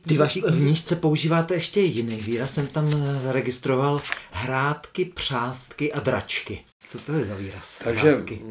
Ty 0.08 0.18
vaší 0.18 0.42
knížce 0.42 0.96
používáte 0.96 1.54
ještě 1.54 1.82
jiný 1.82 2.16
výraz, 2.16 2.54
jsem 2.54 2.68
tam 2.68 3.04
zaregistroval 3.20 4.02
hrátky, 4.32 5.06
přástky 5.06 5.94
a 5.94 6.00
dračky. 6.00 6.60
Co 6.88 7.00
to 7.00 7.14
je 7.14 7.26
za 7.26 7.36
výraz? 7.36 7.80
Takže 7.84 8.10
hrátky. 8.10 8.42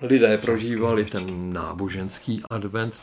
lidé 0.00 0.38
prožívali 0.38 1.04
ten 1.04 1.52
náboženský 1.52 2.42
advent, 2.50 2.94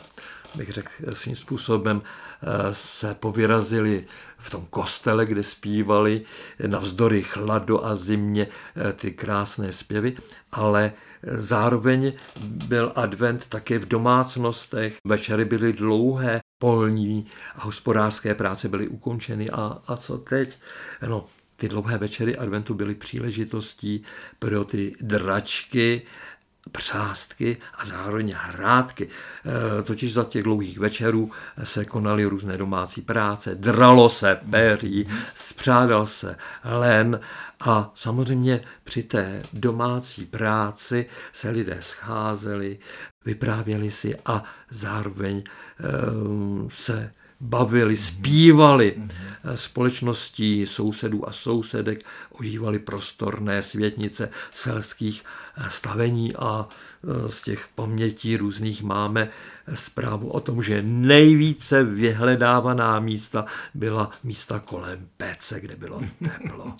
bych 0.54 0.70
řekl 0.70 0.90
svým 1.12 1.36
způsobem, 1.36 2.02
eh, 2.04 2.29
se 2.72 3.14
povyrazili 3.14 4.04
v 4.38 4.50
tom 4.50 4.66
kostele, 4.70 5.26
kde 5.26 5.42
zpívali 5.42 6.22
navzdory 6.66 7.22
chladu 7.22 7.86
a 7.86 7.94
zimě 7.94 8.46
eh, 8.76 8.92
ty 8.92 9.12
krásné 9.12 9.72
zpěvy, 9.72 10.16
ale 10.52 10.92
Zároveň 11.22 12.12
byl 12.44 12.92
advent 12.96 13.46
také 13.46 13.78
v 13.78 13.88
domácnostech, 13.88 14.96
večery 15.06 15.44
byly 15.44 15.72
dlouhé, 15.72 16.40
polní 16.58 17.26
a 17.56 17.64
hospodářské 17.64 18.34
práce 18.34 18.68
byly 18.68 18.88
ukončeny. 18.88 19.50
A, 19.50 19.82
a 19.86 19.96
co 19.96 20.18
teď? 20.18 20.58
No, 21.08 21.26
ty 21.56 21.68
dlouhé 21.68 21.98
večery 21.98 22.36
adventu 22.36 22.74
byly 22.74 22.94
příležitostí 22.94 24.04
pro 24.38 24.64
ty 24.64 24.92
dračky, 25.00 26.02
přástky 26.72 27.56
a 27.74 27.84
zároveň 27.84 28.34
hrátky. 28.36 29.08
E, 29.08 29.82
totiž 29.82 30.14
za 30.14 30.24
těch 30.24 30.42
dlouhých 30.42 30.78
večerů 30.78 31.30
se 31.64 31.84
konaly 31.84 32.24
různé 32.24 32.58
domácí 32.58 33.00
práce, 33.00 33.54
dralo 33.54 34.08
se 34.08 34.38
peří, 34.50 35.06
spřádal 35.34 36.06
se 36.06 36.36
len 36.64 37.20
a 37.60 37.92
samozřejmě 37.94 38.60
při 38.84 39.02
té 39.02 39.42
domácí 39.52 40.26
práci 40.26 41.06
se 41.32 41.50
lidé 41.50 41.78
scházeli, 41.80 42.78
vyprávěli 43.24 43.90
si 43.90 44.16
a 44.26 44.44
zároveň 44.70 45.42
um, 46.12 46.68
se 46.72 47.12
bavili, 47.40 47.96
zpívali 47.96 48.94
mm-hmm. 48.96 49.54
společností 49.54 50.66
sousedů 50.66 51.28
a 51.28 51.32
sousedek, 51.32 52.04
ožívali 52.30 52.78
prostorné 52.78 53.62
světnice 53.62 54.30
selských 54.52 55.24
stavení 55.68 56.36
a 56.36 56.68
z 57.26 57.42
těch 57.42 57.68
pamětí 57.74 58.36
různých 58.36 58.82
máme 58.82 59.28
zprávu 59.74 60.28
o 60.28 60.40
tom, 60.40 60.62
že 60.62 60.82
nejvíce 60.82 61.84
vyhledávaná 61.84 63.00
místa 63.00 63.44
byla 63.74 64.10
místa 64.24 64.58
kolem 64.58 65.08
pece, 65.16 65.60
kde 65.60 65.76
bylo 65.76 66.00
teplo. 66.18 66.74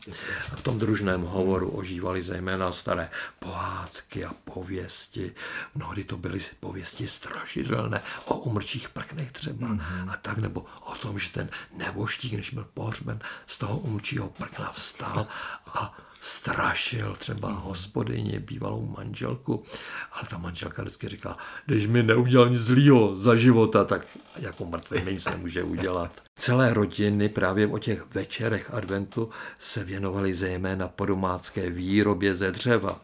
A 0.53 0.57
v 0.57 0.63
tom 0.63 0.79
družném 0.79 1.23
hovoru 1.23 1.69
ožívali 1.69 2.23
zejména 2.23 2.73
staré 2.73 3.11
pohádky 3.39 4.25
a 4.25 4.33
pověsti. 4.45 5.33
Mnohdy 5.75 6.05
to 6.05 6.17
byly 6.17 6.41
pověsti 6.61 7.09
strašidelné 7.09 8.03
o 8.25 8.35
umrčích 8.35 8.89
prknech 8.89 9.33
třeba 9.33 9.69
mm-hmm. 9.69 10.11
a 10.11 10.17
tak, 10.17 10.39
nebo 10.39 10.67
o 10.85 10.95
tom, 10.95 11.19
že 11.19 11.33
ten 11.33 11.49
neboštík, 11.77 12.33
když 12.33 12.51
byl 12.51 12.67
pohřben, 12.75 13.21
z 13.47 13.59
toho 13.59 13.79
umrčího 13.79 14.29
prkna 14.29 14.73
vstal 14.73 15.27
a 15.67 15.99
strašil 16.21 17.17
třeba 17.17 17.53
hospodyni, 17.53 18.39
bývalou 18.39 18.87
manželku, 18.87 19.65
ale 20.13 20.29
ta 20.31 20.39
manželka 20.39 20.83
vždycky 20.83 21.09
říká, 21.09 21.37
když 21.67 21.87
mi 21.87 22.03
neudělal 22.03 22.49
nic 22.49 22.61
zlýho 22.61 23.19
za 23.19 23.35
života, 23.35 23.85
tak 23.85 24.07
jako 24.37 24.65
mrtvý 24.65 25.13
nic 25.13 25.25
nemůže 25.25 25.63
udělat. 25.63 26.13
Celé 26.37 26.75
rodiny 26.75 27.29
právě 27.29 27.67
o 27.67 27.79
těch 27.79 28.15
večerech 28.15 28.75
adventu 28.75 29.31
se 29.61 29.85
věnovaly 29.85 30.35
zejména 30.35 30.89
podomácké 30.89 31.71
výrobě 31.71 32.35
ze 32.35 32.51
dřeva. 32.51 33.01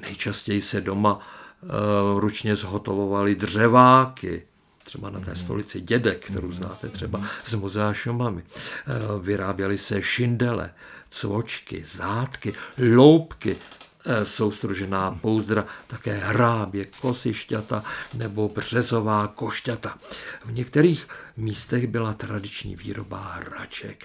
Nejčastěji 0.00 0.62
se 0.62 0.80
doma 0.80 1.14
uh, 1.14 2.20
ručně 2.20 2.56
zhotovovaly 2.56 3.34
dřeváky, 3.34 4.42
třeba 4.84 5.10
na 5.10 5.20
té 5.20 5.30
mhm. 5.30 5.36
stolici 5.36 5.80
Dědek, 5.80 6.26
kterou 6.26 6.48
mhm. 6.48 6.56
znáte 6.56 6.88
třeba 6.88 7.22
z 7.44 7.54
muzea 7.54 7.92
Šumami. 7.92 8.42
Uh, 8.42 9.22
vyráběly 9.24 9.78
se 9.78 10.02
šindele, 10.02 10.70
cvočky, 11.10 11.84
zátky, 11.84 12.54
loupky, 12.94 13.56
eh, 13.60 13.83
soustružená 14.22 15.18
pouzdra, 15.20 15.64
také 15.86 16.12
hrábě, 16.18 16.84
kosišťata 17.00 17.84
nebo 18.14 18.48
březová 18.48 19.26
košťata. 19.34 19.98
V 20.44 20.52
některých 20.52 21.08
místech 21.36 21.86
byla 21.86 22.14
tradiční 22.14 22.76
výroba 22.76 23.32
hraček. 23.34 24.04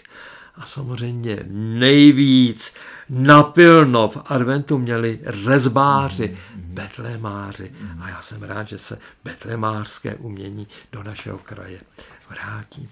A 0.56 0.66
samozřejmě 0.66 1.40
nejvíc 1.50 2.74
napilno 3.10 4.08
v 4.10 4.18
adventu 4.26 4.78
měli 4.78 5.20
rezbáři, 5.24 6.38
betlémáři. 6.56 7.72
A 8.02 8.10
já 8.10 8.22
jsem 8.22 8.44
rád, 8.44 8.68
že 8.68 8.78
se 8.78 8.98
betlémářské 9.24 10.16
umění 10.16 10.68
do 10.92 11.04
našeho 11.04 11.38
kraje 11.38 11.82
vrátí. 12.30 12.90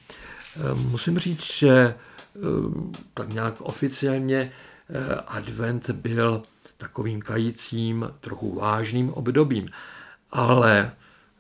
Ehm, 0.55 0.89
musím 0.89 1.19
říct, 1.19 1.53
že 1.53 1.69
ehm, 1.69 2.91
tak 3.13 3.29
nějak 3.29 3.61
oficiálně 3.61 4.51
eh, 4.89 5.15
advent 5.27 5.89
byl 5.89 6.43
takovým 6.77 7.21
kajícím, 7.21 8.09
trochu 8.19 8.55
vážným 8.55 9.09
obdobím. 9.09 9.69
Ale 10.31 10.91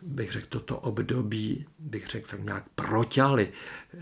bych 0.01 0.31
řekl, 0.31 0.47
toto 0.49 0.77
období, 0.77 1.65
bych 1.79 2.07
řekl, 2.07 2.27
tak 2.29 2.43
nějak 2.43 2.63
proťali, 2.75 3.49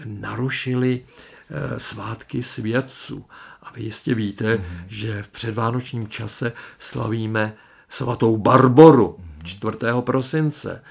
narušili 0.06 1.04
eh, 1.04 1.80
svátky 1.80 2.44
svědců. 2.44 3.26
A 3.64 3.72
vy 3.72 3.84
jistě 3.84 4.16
víte, 4.16 4.56
mm-hmm. 4.56 4.84
že 4.88 5.24
v 5.24 5.28
předvánočním 5.28 6.08
čase 6.08 6.54
slavíme 6.80 7.54
svatou 7.90 8.38
Barboru 8.38 9.18
4. 9.44 9.78
prosince. 10.02 10.84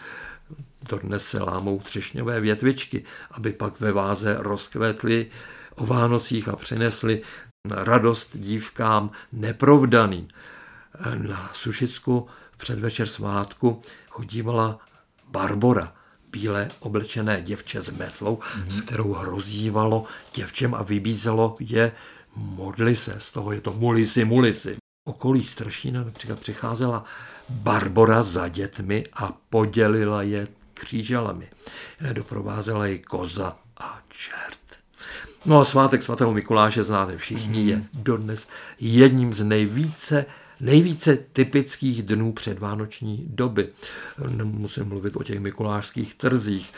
Dodnes 0.88 1.24
se 1.24 1.42
lámou 1.42 1.78
třešňové 1.78 2.40
větvičky, 2.40 3.04
aby 3.30 3.52
pak 3.52 3.80
ve 3.80 3.92
váze 3.92 4.36
rozkvetly 4.38 5.26
o 5.74 5.86
Vánocích 5.86 6.48
a 6.48 6.56
přinesli 6.56 7.22
radost 7.70 8.30
dívkám 8.34 9.10
neprovdaným. 9.32 10.28
Na 11.14 11.50
Sušicku 11.52 12.28
v 12.52 12.56
předvečer 12.56 13.06
svátku 13.06 13.82
chodívala 14.08 14.78
Barbora, 15.28 15.92
bíle 16.30 16.68
oblečené 16.80 17.42
děvče 17.42 17.82
s 17.82 17.90
metlou, 17.90 18.36
mm-hmm. 18.36 18.68
s 18.68 18.80
kterou 18.80 19.12
hrozívalo 19.12 20.06
děvčem 20.34 20.74
a 20.74 20.82
vybízelo 20.82 21.56
je 21.60 21.92
modli 22.36 22.96
se, 22.96 23.16
z 23.18 23.32
toho 23.32 23.52
je 23.52 23.60
to 23.60 23.72
mulisi, 23.72 24.24
mulisi. 24.24 24.76
Okolí 25.08 25.44
Strašína 25.44 26.04
například 26.04 26.40
přicházela 26.40 27.04
Barbora 27.48 28.22
za 28.22 28.48
dětmi 28.48 29.04
a 29.12 29.32
podělila 29.50 30.22
je 30.22 30.48
křížalami. 30.74 31.48
Doprovázela 32.12 32.86
ji 32.86 32.98
koza 32.98 33.56
a 33.76 34.00
čert. 34.08 34.63
No 35.46 35.60
a 35.60 35.64
svátek 35.64 36.02
svatého 36.02 36.32
Mikuláše 36.32 36.84
znáte 36.84 37.16
všichni, 37.16 37.66
je 37.66 37.76
mhm. 37.76 37.86
dodnes 37.94 38.48
jedním 38.80 39.34
z 39.34 39.44
nejvíce 39.44 40.26
nejvíce 40.60 41.18
typických 41.32 42.02
dnů 42.02 42.32
předvánoční 42.32 43.26
doby. 43.28 43.68
Nemusím 44.28 44.84
mluvit 44.84 45.16
o 45.16 45.22
těch 45.22 45.40
mikulářských 45.40 46.14
trzích, 46.14 46.72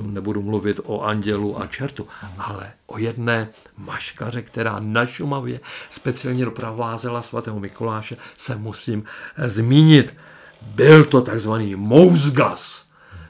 nebudu 0.00 0.42
mluvit 0.42 0.80
o 0.84 1.02
andělu 1.02 1.60
a 1.60 1.66
čertu, 1.66 2.08
ale 2.38 2.72
o 2.86 2.98
jedné 2.98 3.48
maškaře, 3.76 4.42
která 4.42 4.76
na 4.80 5.06
Šumavě 5.06 5.60
speciálně 5.90 6.44
doprovázela 6.44 7.22
svatého 7.22 7.60
Mikuláše, 7.60 8.16
se 8.36 8.56
musím 8.56 9.04
zmínit. 9.46 10.14
Byl 10.62 11.04
to 11.04 11.22
takzvaný 11.22 11.74
mouzgas, 11.74 12.86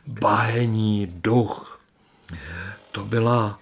bahení 0.07 1.07
duch. 1.07 1.81
To 2.93 3.05
byla 3.05 3.59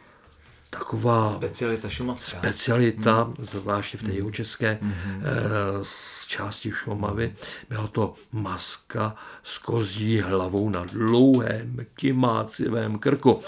taková 0.78 1.26
specialita 1.26 1.88
šumavská. 1.88 2.38
Specialita, 2.38 3.22
hmm. 3.22 3.34
zvláště 3.38 3.98
v 3.98 4.02
té 4.02 4.12
hmm. 4.12 4.32
české 4.32 4.78
hmm. 4.82 5.22
Eh, 5.24 5.84
části 6.26 6.70
Šumavy. 6.70 7.34
Byla 7.68 7.87
to 7.87 8.14
maska 8.32 9.16
s 9.44 9.58
kozí 9.58 10.20
hlavou 10.20 10.70
na 10.70 10.84
dlouhém 10.84 11.87
kymácivém 11.94 12.98
krku. 12.98 13.40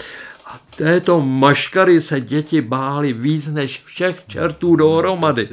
A 0.45 0.59
této 0.75 1.21
maškary 1.21 2.01
se 2.01 2.21
děti 2.21 2.61
bály 2.61 3.13
víc 3.13 3.47
než 3.47 3.83
všech 3.85 4.23
čertů 4.27 4.75
dohromady. 4.75 5.49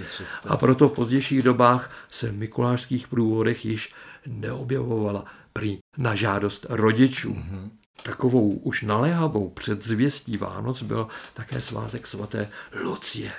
A 0.47 0.57
proto 0.57 0.89
v 0.89 0.93
pozdějších 0.93 1.43
dobách 1.43 1.91
se 2.11 2.29
v 2.29 2.37
mikulářských 2.37 3.09
průvodech 3.09 3.65
již 3.65 3.93
neobjevovala 4.27 5.25
prý 5.53 5.79
na 5.97 6.15
žádost 6.15 6.67
rodičů. 6.69 7.33
Mm-hmm. 7.33 7.71
Takovou 8.03 8.51
už 8.51 8.83
naléhavou 8.83 9.49
předzvěstí 9.49 10.37
Vánoc 10.37 10.83
byl 10.83 11.09
také 11.35 11.61
svátek 11.61 12.07
svaté 12.07 12.49
Lucie. 12.83 13.33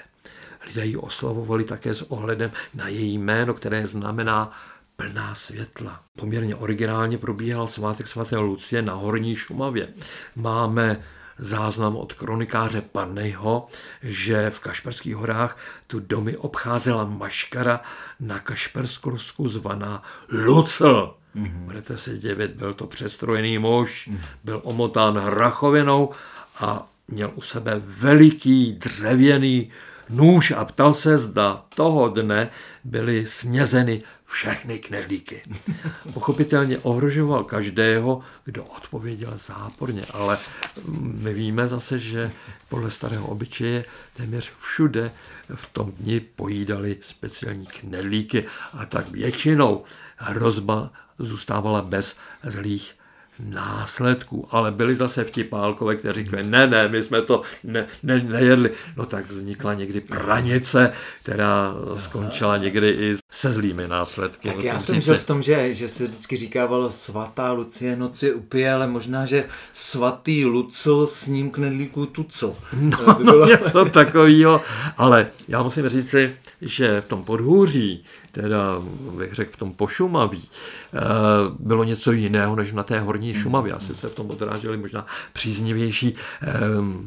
Lidé 0.67 0.85
ji 0.85 0.97
oslavovali 0.97 1.63
také 1.63 1.93
s 1.93 2.01
ohledem 2.01 2.51
na 2.73 2.87
její 2.87 3.17
jméno, 3.17 3.53
které 3.53 3.87
znamená 3.87 4.51
plná 4.95 5.35
světla. 5.35 6.01
Poměrně 6.15 6.55
originálně 6.55 7.17
probíhal 7.17 7.67
svátek 7.67 8.07
svaté 8.07 8.37
Lucie 8.37 8.81
na 8.81 8.93
Horní 8.93 9.35
Šumavě. 9.35 9.87
Máme 10.35 11.03
záznam 11.37 11.95
od 11.95 12.13
kronikáře 12.13 12.81
Panejho, 12.81 13.67
že 14.01 14.49
v 14.49 14.59
Kašperských 14.59 15.15
horách 15.15 15.57
tu 15.87 15.99
domy 15.99 16.37
obcházela 16.37 17.05
maškara 17.05 17.81
na 18.19 18.39
Kašpersku 18.39 19.47
zvaná 19.47 20.03
Lucl. 20.29 21.15
Mm-hmm. 21.35 21.65
Budete 21.65 21.97
se 21.97 22.17
divit, 22.17 22.51
byl 22.51 22.73
to 22.73 22.87
přestrojený 22.87 23.57
muž, 23.57 24.09
mm-hmm. 24.11 24.19
byl 24.43 24.61
omotán 24.63 25.17
hrachovinou 25.17 26.09
a 26.55 26.87
měl 27.07 27.31
u 27.35 27.41
sebe 27.41 27.81
veliký 27.85 28.73
dřevěný 28.73 29.71
nůž 30.09 30.51
a 30.51 30.65
ptal 30.65 30.93
se, 30.93 31.17
zda 31.17 31.65
toho 31.75 32.09
dne 32.09 32.49
byly 32.83 33.27
snězeny 33.27 34.03
všechny 34.25 34.79
knedlíky. 34.79 35.41
Pochopitelně 36.13 36.77
ohrožoval 36.77 37.43
každého, 37.43 38.21
kdo 38.45 38.63
odpověděl 38.63 39.33
záporně, 39.37 40.05
ale 40.13 40.37
my 40.99 41.33
víme 41.33 41.67
zase, 41.67 41.99
že 41.99 42.31
podle 42.69 42.91
starého 42.91 43.27
obyčeje 43.27 43.85
téměř 44.17 44.51
všude 44.59 45.11
v 45.55 45.65
tom 45.73 45.91
dni 45.91 46.19
pojídali 46.19 46.97
speciální 47.01 47.65
knedlíky 47.65 48.45
a 48.73 48.85
tak 48.85 49.11
většinou 49.11 49.83
hrozba 50.17 50.91
zůstávala 51.19 51.81
bez 51.81 52.17
zlých 52.43 52.95
následků, 53.39 54.47
ale 54.51 54.71
byli 54.71 54.95
zase 54.95 55.23
vtipálkové, 55.23 55.95
kteří 55.95 56.23
říkali, 56.23 56.43
ne, 56.43 56.67
ne, 56.67 56.87
my 56.87 57.03
jsme 57.03 57.21
to 57.21 57.41
ne, 57.63 57.87
ne, 58.03 58.19
nejedli. 58.19 58.71
No 58.97 59.05
tak 59.05 59.31
vznikla 59.31 59.73
někdy 59.73 60.01
pranice, 60.01 60.93
která 61.23 61.73
skončila 61.95 62.57
někdy 62.57 62.89
i 62.89 63.15
se 63.31 63.53
zlými 63.53 63.87
následky. 63.87 64.49
Tak 64.49 64.63
já 64.63 64.79
jsem 64.79 65.01
žil 65.01 65.17
v 65.17 65.25
tom, 65.25 65.41
že, 65.41 65.75
že 65.75 65.89
se 65.89 66.07
vždycky 66.07 66.37
říkávalo 66.37 66.91
svatá 66.91 67.51
Lucie 67.51 67.95
noci 67.95 68.33
upije, 68.33 68.73
ale 68.73 68.87
možná, 68.87 69.25
že 69.25 69.45
svatý 69.73 70.45
Lucl 70.45 71.07
s 71.07 71.27
ním 71.27 71.51
knedlíků 71.51 72.05
tucl. 72.05 72.55
No, 72.73 72.97
by 72.97 73.23
no, 73.23 73.31
bylo... 73.31 73.39
no 73.39 73.45
něco 73.45 73.85
takového, 73.85 74.61
ale 74.97 75.27
já 75.47 75.63
musím 75.63 75.89
říct 75.89 76.15
že 76.61 77.01
v 77.01 77.07
tom 77.07 77.23
podhůří 77.23 78.03
teda 78.35 78.81
bych 79.17 79.33
řekl 79.33 79.51
v 79.53 79.57
tom 79.57 79.73
pošumaví, 79.73 80.49
eh, 80.93 80.99
bylo 81.59 81.83
něco 81.83 82.11
jiného 82.11 82.55
než 82.55 82.71
na 82.71 82.83
té 82.83 82.99
horní 82.99 83.33
Šumavě. 83.33 83.73
Asi 83.73 83.95
se 83.95 84.09
v 84.09 84.15
tom 84.15 84.29
odrážely 84.29 84.77
možná 84.77 85.05
příznivější, 85.33 86.15
eh, 86.41 86.47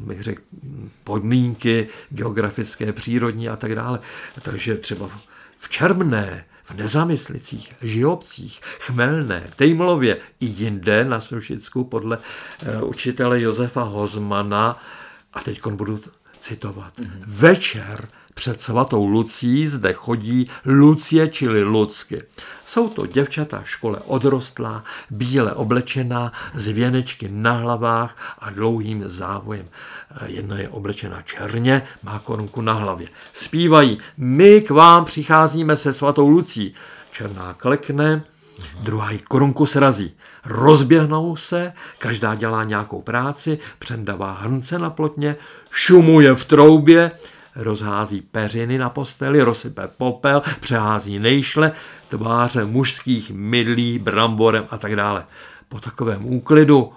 bych 0.05 0.23
řekl, 0.23 0.41
podmínky 1.03 1.87
geografické, 2.09 2.93
přírodní 2.93 3.49
a 3.49 3.55
tak 3.55 3.75
dále. 3.75 3.99
Takže 4.41 4.75
třeba 4.75 5.09
v 5.59 5.69
Čermné, 5.69 6.45
v 6.63 6.73
Nezamyslicích, 6.73 7.73
Žijobcích, 7.81 8.61
Chmelné, 8.79 9.43
Tejmlově 9.55 10.17
i 10.39 10.45
jinde 10.45 11.05
na 11.05 11.21
Sušicku 11.21 11.83
podle 11.83 12.17
eh, 12.17 12.81
učitele 12.81 13.41
Josefa 13.41 13.83
Hozmana, 13.83 14.81
a 15.33 15.39
teď 15.39 15.67
budu 15.67 15.99
citovat, 16.41 16.99
mm-hmm. 16.99 17.23
večer 17.27 18.07
před 18.39 18.61
svatou 18.61 19.05
Lucí 19.05 19.67
zde 19.67 19.93
chodí 19.93 20.49
Lucie, 20.65 21.27
čili 21.27 21.63
Lucky. 21.63 22.21
Jsou 22.65 22.89
to 22.89 23.05
děvčata 23.05 23.61
škole 23.63 23.99
odrostlá, 24.05 24.83
bíle 25.09 25.53
oblečená, 25.53 26.31
z 26.55 26.67
věnečky 26.67 27.29
na 27.31 27.51
hlavách 27.51 28.35
a 28.39 28.49
dlouhým 28.49 29.03
závojem. 29.05 29.65
Jedna 30.25 30.57
je 30.57 30.69
oblečená 30.69 31.21
černě, 31.21 31.81
má 32.03 32.19
korunku 32.19 32.61
na 32.61 32.73
hlavě. 32.73 33.07
Zpívají, 33.33 33.99
my 34.17 34.61
k 34.61 34.69
vám 34.69 35.05
přicházíme 35.05 35.75
se 35.75 35.93
svatou 35.93 36.27
Lucí. 36.27 36.73
Černá 37.11 37.53
klekne, 37.53 38.23
druhá 38.79 39.11
jí 39.11 39.19
korunku 39.19 39.65
srazí. 39.65 40.13
Rozběhnou 40.45 41.35
se, 41.35 41.73
každá 41.97 42.35
dělá 42.35 42.63
nějakou 42.63 43.01
práci, 43.01 43.59
přendavá 43.79 44.31
hrnce 44.31 44.79
na 44.79 44.89
plotně, 44.89 45.35
šumuje 45.71 46.35
v 46.35 46.45
troubě, 46.45 47.11
rozhází 47.55 48.21
peřiny 48.21 48.77
na 48.77 48.89
posteli, 48.89 49.41
rozsype 49.41 49.89
popel, 49.97 50.41
přehází 50.59 51.19
nejšle, 51.19 51.71
tváře 52.09 52.65
mužských 52.65 53.31
mydlí, 53.31 53.99
bramborem 53.99 54.65
a 54.69 54.77
tak 54.77 54.95
dále. 54.95 55.25
Po 55.69 55.79
takovém 55.79 56.25
úklidu, 56.25 56.93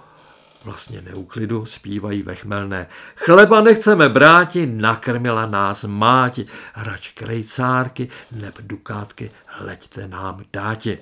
vlastně 0.65 1.01
neúklidu, 1.01 1.65
zpívají 1.65 2.21
ve 2.21 2.35
chmelné. 2.35 2.87
Chleba 3.15 3.61
nechceme 3.61 4.09
bráti, 4.09 4.65
nakrmila 4.65 5.45
nás 5.45 5.83
máti, 5.83 6.45
hrač 6.73 7.09
krejcárky, 7.09 8.09
neb 8.31 8.53
dukátky, 8.61 9.31
hleďte 9.45 10.07
nám 10.07 10.41
dáti. 10.53 10.97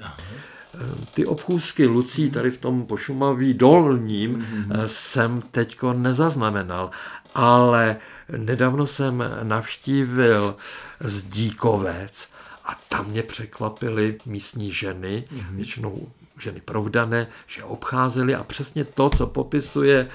Ty 1.14 1.26
obchůzky 1.26 1.86
Lucí 1.86 2.32
tady 2.32 2.52
v 2.52 2.58
tom 2.58 2.86
pošumaví 2.86 3.54
dolním 3.54 4.36
mm-hmm. 4.36 4.84
jsem 4.86 5.42
teďko 5.42 5.94
nezaznamenal, 5.94 6.92
ale 7.36 7.98
Nedávno 8.38 8.88
jsem 8.88 9.24
navštívil 9.44 10.56
Zdíkovec 11.00 12.30
A 12.65 12.78
tam 12.89 13.06
mě 13.08 13.24
překvapily 13.24 14.17
místní 14.26 14.72
ženy, 14.72 15.28
mm-hmm. 15.32 15.56
většinou 15.56 16.08
ženy 16.39 16.62
provdané, 16.65 17.28
že 17.48 17.63
obcházeli 17.63 18.36
a 18.36 18.44
přesně 18.44 18.86
to, 18.86 19.10
co 19.10 19.28
popisuje 19.28 20.08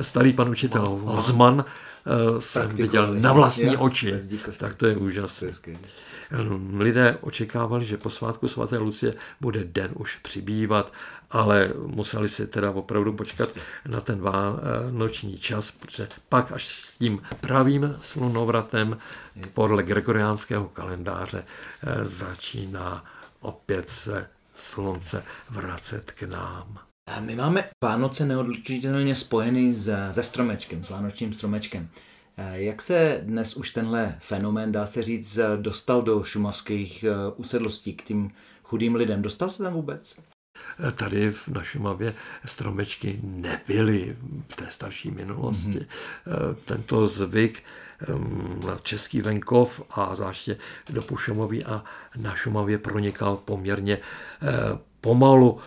starý 0.00 0.32
pan 0.32 0.48
učitel 0.48 0.86
Hozman, 1.04 1.64
eh, 1.64 2.40
jsem 2.40 2.68
viděl 2.68 3.14
na 3.14 3.32
vlastní 3.32 3.76
oči. 3.76 4.14
Tak 4.58 4.74
to 4.74 4.86
je 4.86 4.96
úžasné. 4.96 5.48
Lidé 6.78 7.18
očekávali, 7.20 7.84
že 7.84 7.96
po 7.96 8.10
svátku 8.10 8.48
svaté 8.48 8.78
Lucie 8.78 9.14
bude 9.40 9.64
den 9.64 9.90
už 9.94 10.16
přibývat, 10.16 10.92
ale 11.32 11.72
museli 11.86 12.28
si 12.28 12.46
teda 12.46 12.70
opravdu 12.70 13.12
počkat 13.12 13.48
na 13.88 14.00
ten 14.00 14.22
noční 14.90 15.38
čas, 15.38 15.70
protože 15.70 16.08
pak 16.28 16.52
až 16.52 16.84
s 16.84 16.98
tím 16.98 17.22
pravým 17.40 17.96
slunovratem 18.00 18.98
podle 19.54 19.82
gregoriánského 19.82 20.68
kalendáře 20.68 21.44
eh, 21.44 22.04
začíná 22.04 23.04
opět 23.40 23.88
se 23.88 24.28
slunce 24.54 25.24
vracet 25.50 26.10
k 26.10 26.22
nám. 26.22 26.78
A 27.16 27.20
my 27.20 27.34
máme 27.34 27.64
Vánoce 27.84 28.26
neodlučitelně 28.26 29.16
spojený 29.16 29.74
se, 29.74 30.08
se 30.12 30.22
stromečkem, 30.22 30.84
s 30.84 30.90
vánočním 30.90 31.32
stromečkem. 31.32 31.88
Jak 32.52 32.82
se 32.82 33.20
dnes 33.22 33.56
už 33.56 33.70
tenhle 33.70 34.18
fenomén, 34.20 34.72
dá 34.72 34.86
se 34.86 35.02
říct, 35.02 35.38
dostal 35.56 36.02
do 36.02 36.24
šumavských 36.24 37.04
eh, 37.04 37.14
usedlostí 37.36 37.94
k 37.94 38.02
tím 38.02 38.30
chudým 38.62 38.94
lidem? 38.94 39.22
Dostal 39.22 39.50
se 39.50 39.62
tam 39.62 39.72
vůbec? 39.72 40.16
Tady 40.94 41.34
na 41.48 41.62
Šumavě 41.62 42.14
stromečky 42.44 43.20
nebyly 43.22 44.16
v 44.48 44.56
té 44.56 44.66
starší 44.70 45.10
minulosti. 45.10 45.78
Mm-hmm. 45.78 46.54
Tento 46.64 47.06
zvyk 47.06 47.62
na 48.66 48.78
český 48.82 49.20
venkov 49.20 49.82
a 49.90 50.14
zvláště 50.14 50.56
do 50.90 51.02
Pušomoví 51.02 51.64
a 51.64 51.84
na 52.16 52.34
Šumavě 52.34 52.78
pronikal 52.78 53.36
poměrně 53.36 53.98
eh, 54.42 54.78
pomalu, 55.00 55.58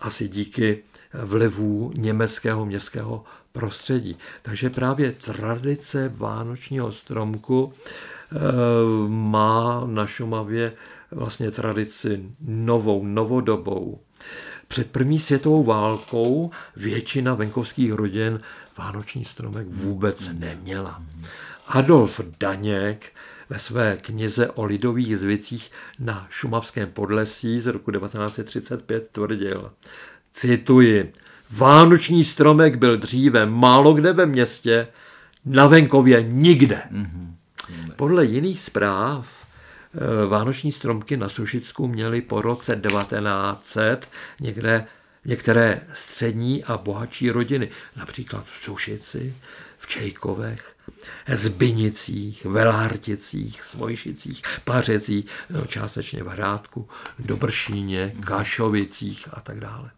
asi 0.00 0.28
díky 0.28 0.82
vlivů 1.12 1.92
německého 1.96 2.66
městského 2.66 3.24
prostředí. 3.52 4.16
Takže 4.42 4.70
právě 4.70 5.12
tradice 5.12 6.12
vánočního 6.16 6.92
stromku 6.92 7.72
eh, 7.72 8.36
má 9.08 9.82
na 9.86 10.06
Šumavě 10.06 10.72
vlastně 11.10 11.50
tradici 11.50 12.30
novou, 12.40 13.04
novodobou. 13.04 14.00
Před 14.68 14.90
první 14.90 15.18
světovou 15.18 15.64
válkou 15.64 16.50
většina 16.76 17.34
venkovských 17.34 17.92
rodin 17.92 18.40
vánoční 18.78 19.24
stromek 19.24 19.66
vůbec 19.70 20.30
neměla. 20.32 21.02
Adolf 21.66 22.20
Daněk 22.40 23.12
ve 23.50 23.58
své 23.58 23.96
knize 23.96 24.50
o 24.50 24.64
lidových 24.64 25.18
zvicích 25.18 25.70
na 25.98 26.26
Šumavském 26.30 26.90
podlesí 26.90 27.60
z 27.60 27.66
roku 27.66 27.90
1935 27.90 29.08
tvrdil, 29.12 29.70
cituji, 30.32 31.12
Vánoční 31.50 32.24
stromek 32.24 32.76
byl 32.76 32.96
dříve 32.96 33.46
málo 33.46 33.94
kde 33.94 34.12
ve 34.12 34.26
městě, 34.26 34.88
na 35.44 35.66
venkově 35.66 36.22
nikde. 36.22 36.82
Mm-hmm. 36.92 37.32
Podle 37.96 38.24
jiných 38.24 38.60
zpráv 38.60 39.26
vánoční 40.28 40.72
stromky 40.72 41.16
na 41.16 41.28
Sušicku 41.28 41.88
měly 41.88 42.22
po 42.22 42.40
roce 42.42 42.80
1900 42.88 44.08
někde, 44.40 44.86
některé 45.24 45.80
střední 45.92 46.64
a 46.64 46.76
bohatší 46.78 47.30
rodiny, 47.30 47.68
například 47.96 48.44
v 48.52 48.64
Sušici, 48.64 49.34
v 49.78 49.86
Čejkovech, 49.86 50.76
Zbynicích, 51.28 52.44
Velárticích, 52.44 53.62
Svojšicích, 53.62 54.42
Pařecích, 54.64 55.26
no, 55.50 55.66
částečně 55.66 56.22
v 56.22 56.26
Hrádku, 56.26 56.88
Dobršíně, 57.18 58.12
Kašovicích 58.20 59.28
a 59.32 59.40
tak 59.40 59.60
dále. 59.60 59.90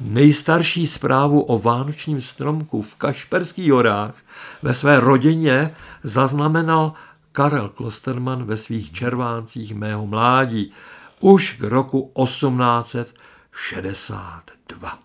Nejstarší 0.00 0.86
zprávu 0.86 1.40
o 1.40 1.58
vánočním 1.58 2.22
stromku 2.22 2.82
v 2.82 2.94
Kašperských 2.94 3.72
horách 3.72 4.14
ve 4.62 4.74
své 4.74 5.00
rodině 5.00 5.74
zaznamenal 6.02 6.92
Karel 7.36 7.68
Klosterman 7.68 8.44
ve 8.44 8.56
svých 8.56 8.92
červáncích 8.92 9.74
mého 9.74 10.06
mládí 10.06 10.72
už 11.20 11.52
k 11.52 11.62
roku 11.62 12.12
1862. 12.24 14.98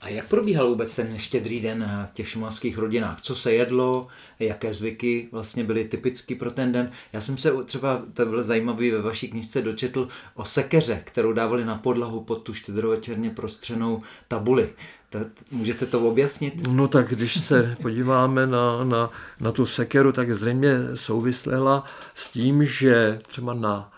A 0.00 0.08
jak 0.08 0.28
probíhal 0.28 0.68
vůbec 0.68 0.96
ten 0.96 1.18
štědrý 1.18 1.60
den 1.60 2.06
v 2.10 2.14
těch 2.14 2.28
šumovských 2.28 2.78
rodinách? 2.78 3.20
Co 3.20 3.36
se 3.36 3.52
jedlo, 3.52 4.06
jaké 4.38 4.74
zvyky 4.74 5.28
vlastně 5.32 5.64
byly 5.64 5.84
typicky 5.84 6.34
pro 6.34 6.50
ten 6.50 6.72
den? 6.72 6.90
Já 7.12 7.20
jsem 7.20 7.38
se 7.38 7.64
třeba, 7.64 8.02
to 8.14 8.26
bylo 8.26 8.44
zajímavé, 8.44 8.90
ve 8.90 9.02
vaší 9.02 9.28
knižce 9.28 9.62
dočetl 9.62 10.08
o 10.34 10.44
sekeře, 10.44 11.02
kterou 11.04 11.32
dávali 11.32 11.64
na 11.64 11.78
podlahu 11.78 12.24
pod 12.24 12.36
tu 12.36 12.54
štědrovečerně 12.54 13.30
prostřenou 13.30 14.02
tabuli. 14.28 14.72
Můžete 15.50 15.86
to 15.86 16.00
objasnit? 16.00 16.68
No 16.68 16.88
tak 16.88 17.08
když 17.08 17.40
se 17.40 17.76
podíváme 17.82 18.46
na, 18.46 18.84
na, 18.84 19.10
na 19.40 19.52
tu 19.52 19.66
sekeru, 19.66 20.12
tak 20.12 20.34
zřejmě 20.34 20.70
souvislela 20.94 21.84
s 22.14 22.30
tím, 22.30 22.64
že 22.64 23.18
třeba 23.26 23.54
na 23.54 23.92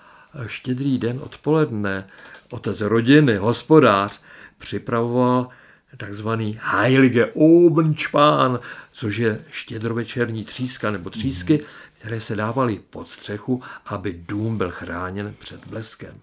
štědrý 0.46 0.98
den 0.98 1.20
odpoledne 1.22 2.09
otec 2.50 2.81
rodiny, 2.81 3.37
hospodář, 3.37 4.20
připravoval 4.59 5.48
takzvaný 5.96 6.59
Heilige 6.62 7.26
Obenspán, 7.35 8.61
což 8.92 9.16
je 9.16 9.44
štědrovečerní 9.50 10.44
tříska 10.44 10.90
nebo 10.90 11.11
třísky, 11.11 11.61
které 11.98 12.20
se 12.20 12.37
dávaly 12.37 12.81
pod 12.90 13.09
střechu, 13.09 13.62
aby 13.87 14.22
dům 14.29 14.59
byl 14.59 14.70
chráněn 14.70 15.35
před 15.38 15.66
bleskem. 15.66 16.20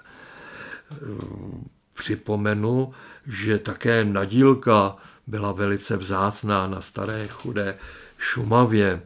Připomenu, 1.93 2.93
že 3.27 3.59
také 3.59 4.05
nadílka 4.05 4.95
byla 5.27 5.51
velice 5.51 5.97
vzácná 5.97 6.67
na 6.67 6.81
staré 6.81 7.27
chudé 7.27 7.77
Šumavě. 8.17 9.01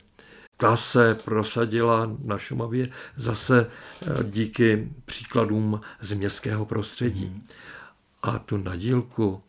Ta 0.57 0.77
se 0.77 1.15
prosadila 1.15 2.15
na 2.23 2.37
Šumavě 2.37 2.89
zase 3.15 3.71
eh, 4.01 4.23
díky 4.23 4.89
příkladům 5.05 5.81
z 6.01 6.13
městského 6.13 6.65
prostředí. 6.65 7.43
A 8.23 8.39
tu 8.39 8.57
nadílku 8.57 9.41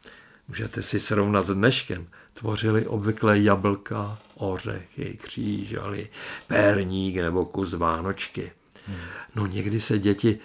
můžete 0.48 0.82
si 0.82 1.00
srovnat 1.00 1.46
s 1.46 1.54
dneškem, 1.54 2.06
tvořili 2.34 2.86
obvykle 2.86 3.38
jablka, 3.38 4.18
ořechy, 4.34 5.18
křížaly, 5.22 6.08
pérník 6.46 7.16
nebo 7.16 7.44
kus 7.44 7.72
vánočky. 7.72 8.52
Hmm. 8.86 8.96
No 9.34 9.46
někdy 9.46 9.80
se 9.80 9.98
děti 9.98 10.38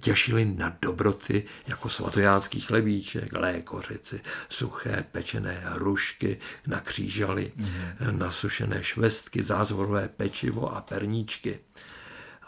těšili 0.00 0.44
na 0.44 0.76
dobroty 0.82 1.44
jako 1.66 1.88
svatojánský 1.88 2.60
chlebíček, 2.60 3.32
lékořici, 3.32 4.20
suché 4.48 5.04
pečené 5.12 5.62
hrušky 5.64 6.38
na 6.66 6.80
křížaly, 6.80 7.52
mm. 7.56 8.18
nasušené 8.18 8.84
švestky, 8.84 9.42
zázvorové 9.42 10.08
pečivo 10.08 10.76
a 10.76 10.80
perníčky. 10.80 11.58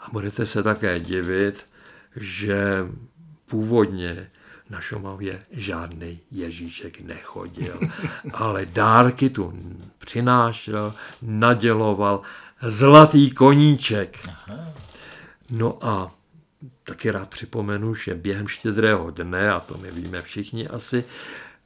A 0.01 0.09
budete 0.11 0.45
se 0.45 0.63
také 0.63 0.99
divit, 0.99 1.65
že 2.15 2.85
původně 3.45 4.29
na 4.69 4.81
Šumavě 4.81 5.45
žádný 5.51 6.19
Ježíšek 6.31 7.01
nechodil, 7.01 7.79
ale 8.33 8.65
dárky 8.65 9.29
tu 9.29 9.53
přinášel, 9.97 10.93
naděloval 11.21 12.21
zlatý 12.61 13.31
koníček. 13.31 14.29
No 15.49 15.77
a 15.81 16.11
taky 16.83 17.11
rád 17.11 17.29
připomenu, 17.29 17.95
že 17.95 18.15
během 18.15 18.47
štědrého 18.47 19.11
dne, 19.11 19.51
a 19.51 19.59
to 19.59 19.77
my 19.77 19.91
víme 19.91 20.21
všichni 20.21 20.67
asi, 20.67 21.03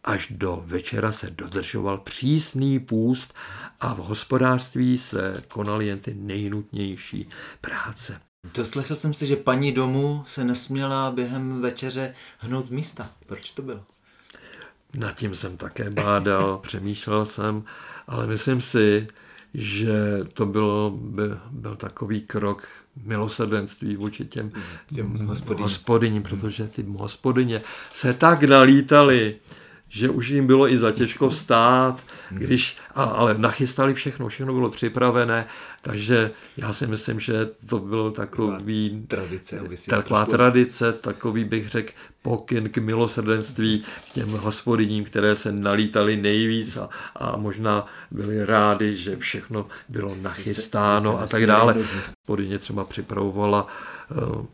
až 0.04 0.28
do 0.32 0.64
večera 0.66 1.12
se 1.12 1.30
dodržoval 1.30 1.98
přísný 1.98 2.80
půst 2.80 3.34
a 3.80 3.94
v 3.94 3.98
hospodářství 3.98 4.98
se 4.98 5.44
konaly 5.48 5.88
jen 5.88 6.00
ty 6.00 6.14
nejnutnější 6.14 7.30
práce. 7.62 8.22
Doslechl 8.54 8.96
jsem 8.96 9.14
si, 9.14 9.28
že 9.28 9.36
paní 9.36 9.72
domu 9.72 10.24
se 10.28 10.44
nesměla 10.44 11.12
během 11.12 11.62
večeře 11.62 12.16
hnout 12.40 12.70
místa. 12.70 13.12
Proč 13.26 13.52
to 13.52 13.62
bylo? 13.62 13.84
Nad 14.94 15.16
tím 15.16 15.36
jsem 15.36 15.58
také 15.58 15.90
bádal, 15.90 16.58
přemýšlel 16.64 17.26
jsem, 17.26 17.64
ale 18.08 18.28
myslím 18.28 18.62
si, 18.62 19.08
že 19.54 19.94
to 20.34 20.46
bylo, 20.46 20.92
by, 20.92 21.24
byl 21.52 21.76
takový 21.76 22.22
krok 22.22 22.68
milosrdenství 23.04 23.96
vůči 23.96 24.26
těm, 24.26 24.52
těm 24.96 25.28
hospodyním. 25.58 26.24
protože 26.24 26.68
ty 26.68 26.86
hospodyně 26.88 27.62
se 27.94 28.14
tak 28.14 28.44
nalítali, 28.44 29.36
že 29.90 30.10
už 30.10 30.30
jim 30.30 30.48
bylo 30.48 30.72
i 30.72 30.78
za 30.78 30.92
těžko 30.92 31.30
vstát, 31.30 32.04
když, 32.30 32.78
a, 32.96 33.04
ale 33.04 33.38
nachystali 33.38 33.94
všechno, 33.94 34.28
všechno 34.28 34.54
bylo 34.54 34.70
připravené, 34.70 35.46
takže 35.82 36.32
já 36.58 36.74
si 36.74 36.88
myslím, 36.88 37.20
že 37.20 37.50
to 37.66 37.80
bylo 37.80 38.12
takový 38.12 39.06
tradice, 39.08 39.62
taková 39.90 40.26
trošku... 40.26 40.38
tradice, 40.38 40.94
takový 40.94 41.44
bych 41.44 41.70
řekl 41.70 41.94
pokyn 42.22 42.70
k 42.70 42.78
milosrdenství 42.78 43.84
k 44.10 44.14
těm 44.14 44.30
hospodyním, 44.30 45.04
které 45.04 45.36
se 45.36 45.52
nalítali 45.52 46.18
nejvíc 46.18 46.78
a, 46.78 46.90
a 47.16 47.38
možná 47.38 47.86
byli 48.12 48.46
rádi, 48.46 48.96
že 48.96 49.18
všechno 49.18 49.68
bylo 49.90 50.16
nachystáno 50.22 51.20
a 51.20 51.28
tak 51.28 51.46
dále. 51.46 51.76
Hospodyně 51.96 52.60
třeba 52.60 52.86
připravovala 52.86 53.68
uh, 54.28 54.46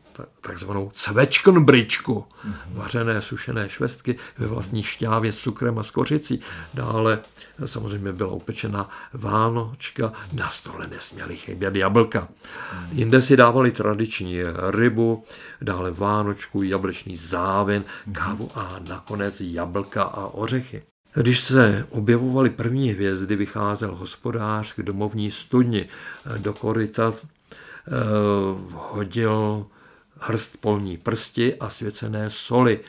takzvanou 0.42 0.92
cvečkonbričku, 0.94 2.26
vařené 2.74 3.22
sušené 3.22 3.70
švestky 3.70 4.16
ve 4.38 4.48
vlastní 4.48 4.84
šťávě 4.84 5.32
s 5.32 5.38
cukrem 5.38 5.80
a 5.80 5.84
s 5.84 5.92
kořicí. 5.92 6.42
Dále 6.74 7.20
samozřejmě 7.66 8.14
byla 8.14 8.32
upečena 8.34 8.90
vánočka, 9.14 10.14
na 10.34 10.50
stole 10.50 10.88
nesměly 10.88 11.38
chybět 11.38 11.76
jablka. 11.76 12.28
Jinde 12.92 13.22
si 13.22 13.38
dávali 13.38 13.72
tradiční 13.72 14.40
rybu, 14.70 15.24
dále 15.62 15.92
vánočku, 15.92 16.64
jablečný 16.64 17.18
závin, 17.18 17.84
kávu 18.12 18.50
a 18.56 18.80
nakonec 18.90 19.42
jablka 19.42 20.04
a 20.04 20.26
ořechy. 20.26 20.84
Když 21.16 21.40
se 21.40 21.88
objevovaly 21.90 22.50
první 22.50 22.90
hvězdy, 22.90 23.36
vycházel 23.36 23.96
hospodář 23.96 24.74
k 24.74 24.80
domovní 24.84 25.32
studni. 25.32 25.90
Do 26.38 26.54
koryta 26.54 27.14
eh, 27.14 27.92
hodil 28.72 29.66
hrst 30.26 30.58
polní 30.58 30.98
prsti 30.98 31.56
a 31.56 31.70
svěcené 31.70 32.30
soli, 32.30 32.80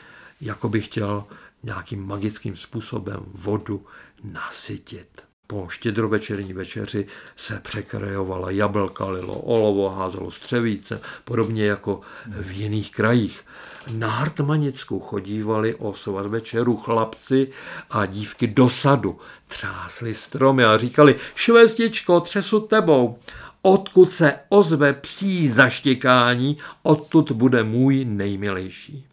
jako 0.41 0.69
by 0.69 0.81
chtěl 0.81 1.23
nějakým 1.63 2.07
magickým 2.07 2.55
způsobem 2.55 3.19
vodu 3.33 3.85
nasytit. 4.23 5.07
Po 5.47 5.67
štědrovečerní 5.69 6.53
večeři 6.53 7.07
se 7.35 7.59
překrajovala 7.63 8.51
jablka, 8.51 9.05
lilo 9.05 9.39
olovo, 9.39 9.89
házelo 9.89 10.31
střevíce, 10.31 11.01
podobně 11.23 11.65
jako 11.65 12.01
v 12.27 12.51
jiných 12.51 12.91
krajích. 12.91 13.45
Na 13.91 14.09
Hartmanicku 14.09 14.99
chodívali 14.99 15.75
o 15.75 15.93
večeru 16.27 16.77
chlapci 16.77 17.47
a 17.89 18.05
dívky 18.05 18.47
do 18.47 18.69
sadu, 18.69 19.19
třásli 19.47 20.13
stromy 20.13 20.65
a 20.65 20.77
říkali, 20.77 21.15
švestičko, 21.35 22.19
třesu 22.19 22.59
tebou. 22.59 23.19
Odkud 23.67 24.11
se 24.11 24.33
ozve 24.49 24.93
psí 24.93 25.49
zaštěkání, 25.49 26.57
odtud 26.83 27.31
bude 27.31 27.63
můj 27.63 28.05
nejmilejší. 28.05 29.05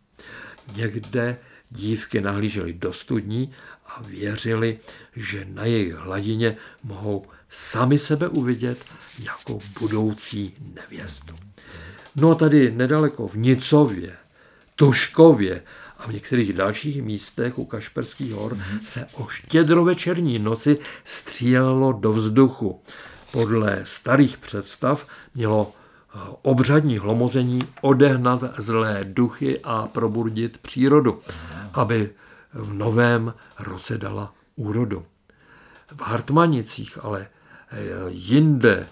Někde 0.76 1.36
dívky 1.70 2.20
nahlížely 2.20 2.72
do 2.72 2.92
studní 2.92 3.52
a 3.86 4.02
věřili, 4.02 4.78
že 5.16 5.44
na 5.44 5.64
jejich 5.64 5.94
hladině 5.94 6.56
mohou 6.84 7.26
sami 7.48 7.98
sebe 7.98 8.28
uvidět 8.28 8.78
jako 9.18 9.58
budoucí 9.80 10.54
nevěstu. 10.74 11.34
No 12.16 12.30
a 12.30 12.34
tady 12.34 12.70
nedaleko 12.70 13.28
v 13.28 13.36
Nicově, 13.36 14.16
Tuškově 14.76 15.62
a 15.98 16.06
v 16.06 16.12
některých 16.12 16.52
dalších 16.52 17.02
místech 17.02 17.58
u 17.58 17.64
Kašperských 17.64 18.32
hor 18.32 18.58
se 18.84 19.06
o 19.12 19.26
štědrovečerní 19.28 20.38
noci 20.38 20.78
střílelo 21.04 21.92
do 21.92 22.12
vzduchu. 22.12 22.80
Podle 23.32 23.80
starých 23.84 24.38
představ 24.38 25.06
mělo 25.34 25.72
eh, 25.72 26.18
obřadní 26.42 26.98
hlomození 26.98 27.60
odehnat 27.80 28.40
zlé 28.58 29.04
duchy 29.04 29.60
a 29.64 29.86
probudit 29.86 30.58
přírodu, 30.58 31.20
aby 31.74 32.10
v 32.52 32.72
novém 32.72 33.34
roce 33.58 33.98
dala 33.98 34.34
úrodu. 34.56 35.06
V 35.96 36.00
Hartmanicích, 36.00 36.98
ale 37.02 37.26
eh, 37.70 37.76
jinde, 38.08 38.86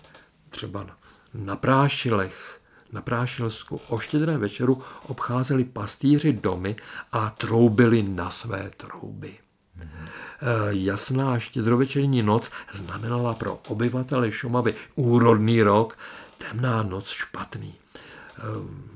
třeba 0.50 0.86
na 1.34 1.56
Prášilech, 1.56 2.60
na 2.92 3.02
Prášilsku 3.02 3.80
o 3.88 3.98
štědré 3.98 4.38
večeru 4.38 4.82
obcházeli 5.08 5.64
pastýři 5.64 6.32
domy 6.32 6.76
a 7.12 7.30
troubili 7.30 8.02
na 8.02 8.30
své 8.30 8.70
trouby. 8.76 9.38
Eh, 10.42 10.46
jasná 10.70 11.38
štědrovečerní 11.38 12.22
noc 12.22 12.50
znamenala 12.72 13.34
pro 13.34 13.60
obyvatele 13.68 14.32
Šumavy 14.32 14.74
úrodný 14.94 15.62
rok, 15.62 15.98
temná 16.38 16.82
noc 16.82 17.08
špatný. 17.08 17.74
Eh, 18.38 18.42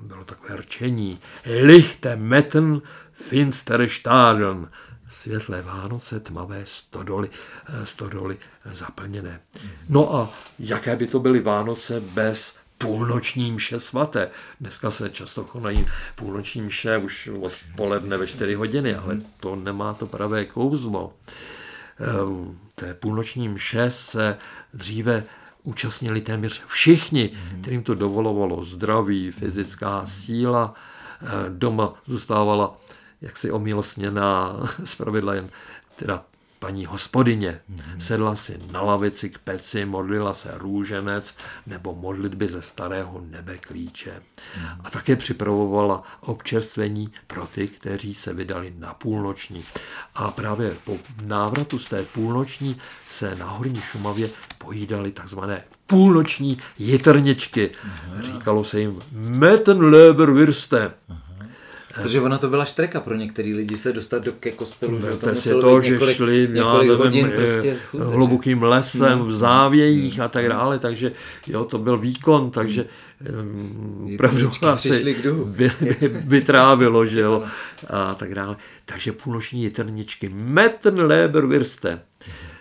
bylo 0.02 0.24
takové 0.24 0.56
rčení. 0.56 1.18
Lichte 1.64 2.16
metn 2.16 2.76
finstere 3.12 3.88
Stadeln, 3.88 4.68
světlé 5.08 5.62
Vánoce, 5.62 6.20
tmavé 6.20 6.62
stodoly, 6.64 7.30
eh, 7.68 7.86
stodoly 7.86 8.38
zaplněné. 8.72 9.40
No 9.88 10.14
a 10.14 10.28
jaké 10.58 10.96
by 10.96 11.06
to 11.06 11.20
byly 11.20 11.40
Vánoce 11.40 12.00
bez 12.00 12.56
půlnoční 12.84 13.52
mše 13.52 13.80
svaté. 13.80 14.30
Dneska 14.60 14.90
se 14.90 15.10
často 15.10 15.44
konají 15.44 15.86
půlnoční 16.14 16.62
mše 16.62 16.98
už 16.98 17.28
odpoledne 17.40 18.16
ve 18.16 18.26
4 18.26 18.54
hodiny, 18.54 18.94
ale 18.94 19.20
to 19.40 19.56
nemá 19.56 19.94
to 19.94 20.06
pravé 20.06 20.44
kouzlo. 20.44 21.12
Ehm, 22.00 22.58
té 22.74 22.94
půlnoční 22.94 23.48
mše 23.48 23.90
se 23.90 24.38
dříve 24.74 25.24
účastnili 25.62 26.20
téměř 26.20 26.62
všichni, 26.66 27.30
kterým 27.60 27.82
to 27.82 27.94
dovolovalo 27.94 28.64
zdraví, 28.64 29.30
fyzická 29.30 30.06
síla. 30.06 30.74
Ehm, 31.22 31.58
doma 31.58 31.94
zůstávala 32.06 32.76
jaksi 33.20 33.50
omilostněná, 33.50 34.60
zpravidla 34.84 35.34
jen 35.34 35.50
teda 35.96 36.24
paní 36.64 36.86
hospodyně. 36.86 37.60
Mm-hmm. 37.70 37.98
Sedla 37.98 38.36
si 38.36 38.58
na 38.72 38.80
lavici 38.80 39.30
k 39.30 39.38
peci, 39.38 39.84
modlila 39.84 40.34
se 40.34 40.50
růženec 40.54 41.36
nebo 41.66 41.94
modlitby 41.94 42.48
ze 42.48 42.62
starého 42.62 43.22
nebe 43.30 43.58
klíče. 43.58 44.10
Mm-hmm. 44.10 44.80
A 44.84 44.90
také 44.90 45.16
připravovala 45.16 46.02
občerstvení 46.20 47.12
pro 47.26 47.46
ty, 47.46 47.68
kteří 47.68 48.14
se 48.14 48.32
vydali 48.32 48.74
na 48.78 48.94
půlnoční. 48.94 49.64
A 50.14 50.30
právě 50.30 50.76
po 50.84 50.96
návratu 51.22 51.78
z 51.78 51.88
té 51.88 52.02
půlnoční 52.02 52.76
se 53.08 53.36
na 53.36 53.46
Horní 53.46 53.80
Šumavě 53.80 54.30
pojídali 54.58 55.12
takzvané 55.12 55.64
půlnoční 55.86 56.58
jitrničky. 56.78 57.70
Říkalo 58.20 58.64
se 58.64 58.80
jim 58.80 58.98
Mettenleberwürste. 59.12 60.92
Mm-hmm. 61.10 61.23
Protože 61.94 62.20
ona 62.20 62.38
to 62.38 62.48
byla 62.48 62.64
štreka 62.64 63.00
pro 63.00 63.14
některý 63.14 63.54
lidi 63.54 63.76
se 63.76 63.92
dostat 63.92 64.24
do 64.24 64.32
ke 64.32 64.50
kostelu, 64.50 65.00
že 65.00 65.16
to 65.16 65.26
muselo 65.28 65.60
to, 65.60 65.80
být 65.80 65.90
několik, 65.90 66.16
že 66.16 66.16
šli, 66.16 66.48
několik 66.52 66.90
já 66.90 66.96
hodin 66.96 67.26
nevím, 67.26 67.38
prostě 67.38 67.76
chůze, 67.90 68.14
hlubokým 68.14 68.62
lesem, 68.62 69.24
v 69.24 69.32
závějích 69.32 70.20
a 70.20 70.28
tak 70.28 70.48
dále, 70.48 70.78
takže 70.78 71.12
jo, 71.46 71.64
to 71.64 71.78
byl 71.78 71.98
výkon, 71.98 72.50
takže 72.50 72.86
opravdu 74.14 74.50
asi 74.62 75.16
by, 75.44 75.70
by, 76.00 76.08
by 76.08 76.40
trávilo, 76.40 77.06
že 77.06 77.20
jo, 77.20 77.42
a 77.90 78.14
tak 78.14 78.34
dále. 78.34 78.56
Takže 78.84 79.12
půlnoční 79.12 79.62
jitrničky, 79.62 80.28
Metten 80.34 81.00
Leber 81.00 81.46
Wirste. 81.46 82.00
Eh, 82.28 82.53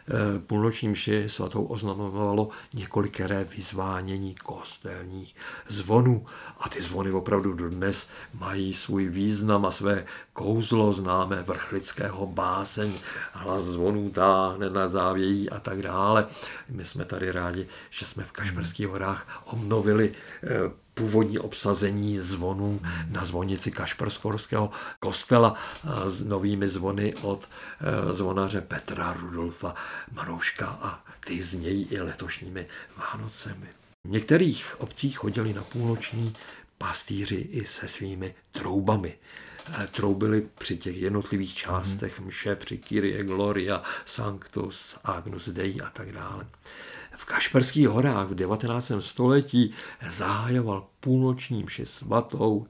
půlnoční 0.48 0.90
mši 0.90 1.24
svatou 1.28 1.64
oznamovalo 1.64 2.50
několikeré 2.74 3.44
vyzvánění 3.44 4.36
kostelních 4.36 5.36
zvonů. 5.70 6.26
A 6.60 6.70
ty 6.70 6.82
zvony 6.82 7.12
opravdu 7.12 7.54
dodnes 7.54 8.10
mají 8.34 8.74
svůj 8.74 9.08
význam 9.08 9.66
a 9.66 9.72
své 9.72 10.06
kouzlo 10.34 10.94
známé 10.94 11.44
vrchlického 11.44 12.28
báseň, 12.28 12.94
hlas 13.34 13.64
zvonů 13.64 14.10
táhne 14.10 14.70
na 14.70 14.90
závějí 14.90 15.50
a 15.50 15.60
tak 15.60 15.82
dále. 15.82 16.28
My 16.70 16.86
jsme 16.86 17.06
tady 17.06 17.32
rádi, 17.32 17.68
že 17.90 18.06
jsme 18.06 18.24
v 18.24 18.32
Kašperských 18.32 18.88
horách 18.88 19.44
obnovili 19.46 20.12
eh, 20.44 20.83
původní 20.94 21.40
obsazení 21.40 22.20
zvonů 22.20 22.82
na 23.12 23.26
zvonici 23.26 23.72
Kašperskorského 23.72 24.72
kostela 25.00 25.56
s 26.08 26.24
novými 26.24 26.70
zvony 26.70 27.16
od 27.16 27.50
eh, 27.50 28.14
zvonaře 28.14 28.62
Petra 28.62 29.14
Rudolfa 29.14 29.76
Marouška 30.12 30.68
a 30.68 31.04
ty 31.26 31.44
znějí 31.44 31.84
i 31.84 32.02
letošními 32.02 32.68
Vánocemi. 32.98 33.68
V 34.08 34.10
některých 34.10 34.82
obcích 34.82 35.18
chodili 35.18 35.54
na 35.54 35.64
půlnoční 35.64 36.34
pastýři 36.78 37.36
i 37.36 37.66
se 37.66 37.88
svými 37.88 38.36
troubami. 38.52 39.16
Eh, 39.82 39.88
troubili 39.88 40.48
při 40.58 40.78
těch 40.78 40.98
jednotlivých 40.98 41.56
částech 41.56 42.20
mše, 42.20 42.56
při 42.56 42.78
Kyrie 42.78 43.24
Gloria, 43.24 43.84
Sanctus, 44.06 44.98
Agnus 45.04 45.50
Dei 45.50 45.82
a 45.82 45.90
tak 45.90 46.12
dále 46.12 46.46
v 47.24 47.26
Kašperských 47.26 47.88
horách 47.88 48.28
v 48.28 48.36
19. 48.36 48.92
století 49.00 49.74
zahájoval 50.10 50.88
půlnoční 51.00 51.64
mši 51.64 51.86
svatou 51.86 52.68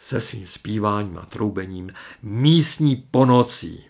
se 0.00 0.20
svým 0.20 0.46
zpíváním 0.46 1.18
a 1.18 1.26
troubením 1.26 1.92
místní 2.22 2.96
ponocí. 2.96 3.84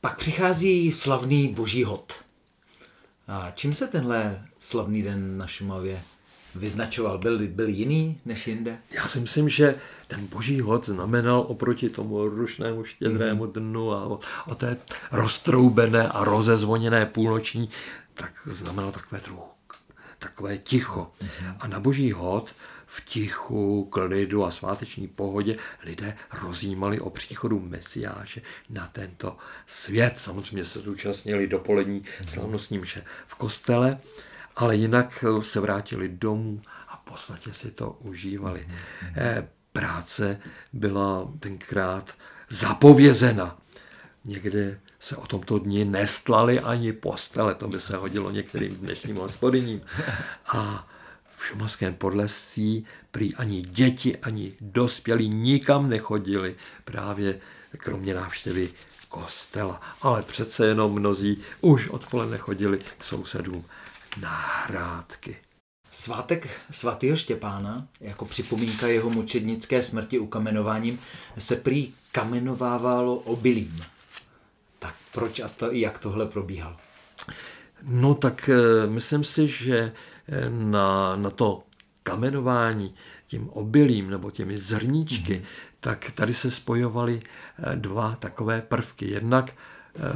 Pak 0.00 0.16
přichází 0.16 0.92
slavný 0.92 1.48
boží 1.48 1.84
hod. 1.84 2.12
A 3.28 3.50
čím 3.54 3.74
se 3.74 3.88
tenhle 3.88 4.44
slavný 4.58 5.02
den 5.02 5.38
na 5.38 5.46
Šumavě 5.46 6.02
vyznačoval? 6.54 7.18
Byl, 7.18 7.48
byl 7.48 7.68
jiný 7.68 8.20
než 8.24 8.46
jinde? 8.46 8.78
Já 8.90 9.08
si 9.08 9.20
myslím, 9.20 9.48
že 9.48 9.74
ten 10.08 10.26
boží 10.26 10.60
hod 10.60 10.86
znamenal 10.86 11.44
oproti 11.48 11.88
tomu 11.88 12.28
rušnému 12.28 12.84
štědrému 12.84 13.44
mhm. 13.44 13.52
dnu 13.52 13.92
a 13.92 14.06
o, 14.06 14.20
o 14.46 14.54
té 14.54 14.76
roztroubené 15.12 16.08
a 16.08 16.24
rozezvoněné 16.24 17.06
půlnoční 17.06 17.70
tak 18.14 18.32
znamenalo 18.46 18.92
takové 18.92 19.20
trochu 19.20 19.52
takové 20.22 20.58
ticho. 20.58 21.12
A 21.60 21.66
na 21.66 21.80
boží 21.80 22.12
hod 22.12 22.54
v 22.86 23.04
tichu, 23.04 23.84
klidu 23.84 24.44
a 24.44 24.50
sváteční 24.50 25.08
pohodě 25.08 25.56
lidé 25.82 26.16
rozjímali 26.42 27.00
o 27.00 27.10
příchodu 27.10 27.60
Mesiáše 27.60 28.42
na 28.70 28.86
tento 28.92 29.36
svět. 29.66 30.14
Samozřejmě 30.16 30.64
se 30.64 30.78
zúčastnili 30.78 31.46
dopolední 31.46 32.04
slavnostní 32.26 32.78
mše 32.78 33.04
v 33.26 33.34
kostele, 33.34 33.98
ale 34.56 34.76
jinak 34.76 35.24
se 35.40 35.60
vrátili 35.60 36.08
domů 36.08 36.62
a 36.88 36.96
v 36.96 37.00
podstatě 37.10 37.54
si 37.54 37.70
to 37.70 37.90
užívali. 37.90 38.66
Mm-hmm. 38.68 39.46
práce 39.72 40.40
byla 40.72 41.32
tenkrát 41.40 42.14
zapovězena. 42.50 43.58
Někde 44.24 44.80
se 45.02 45.16
o 45.16 45.26
tomto 45.26 45.58
dni 45.58 45.84
nestlali 45.84 46.60
ani 46.60 46.92
postele, 46.92 47.54
to 47.54 47.68
by 47.68 47.80
se 47.80 47.96
hodilo 47.96 48.30
některým 48.30 48.76
dnešním 48.76 49.16
hospodyním. 49.16 49.80
A 50.46 50.88
v 51.36 51.46
šumovském 51.46 51.94
podlesí 51.94 52.86
prý 53.10 53.34
ani 53.34 53.62
děti, 53.62 54.16
ani 54.16 54.52
dospělí 54.60 55.28
nikam 55.28 55.88
nechodili, 55.88 56.56
právě 56.84 57.40
kromě 57.76 58.14
návštěvy 58.14 58.68
kostela. 59.08 59.80
Ale 60.02 60.22
přece 60.22 60.66
jenom 60.66 60.92
mnozí 60.92 61.42
už 61.60 61.88
odpoledne 61.88 62.38
chodili 62.38 62.78
k 62.98 63.04
sousedům 63.04 63.64
na 64.20 64.36
hrádky. 64.66 65.36
Svátek 65.90 66.48
svatého 66.70 67.16
Štěpána, 67.16 67.86
jako 68.00 68.24
připomínka 68.24 68.86
jeho 68.86 69.10
mučednické 69.10 69.82
smrti 69.82 70.18
ukamenováním, 70.18 70.98
se 71.38 71.56
prý 71.56 71.92
kamenovávalo 72.12 73.16
obilím. 73.16 73.82
Tak 74.82 74.94
proč 75.12 75.40
a 75.40 75.48
to, 75.48 75.72
jak 75.72 75.98
tohle 75.98 76.26
probíhalo? 76.26 76.76
No 77.82 78.14
tak 78.14 78.50
eh, 78.52 78.86
myslím 78.86 79.24
si, 79.24 79.48
že 79.48 79.78
eh, 80.28 80.50
na, 80.50 81.16
na 81.16 81.30
to 81.30 81.62
kamenování 82.02 82.94
tím 83.26 83.48
obilím 83.48 84.10
nebo 84.10 84.30
těmi 84.30 84.58
zrníčky, 84.58 85.34
mm-hmm. 85.34 85.76
tak 85.80 86.10
tady 86.14 86.34
se 86.34 86.50
spojovaly 86.50 87.22
eh, 87.22 87.76
dva 87.76 88.16
takové 88.18 88.62
prvky. 88.62 89.10
Jednak 89.10 89.54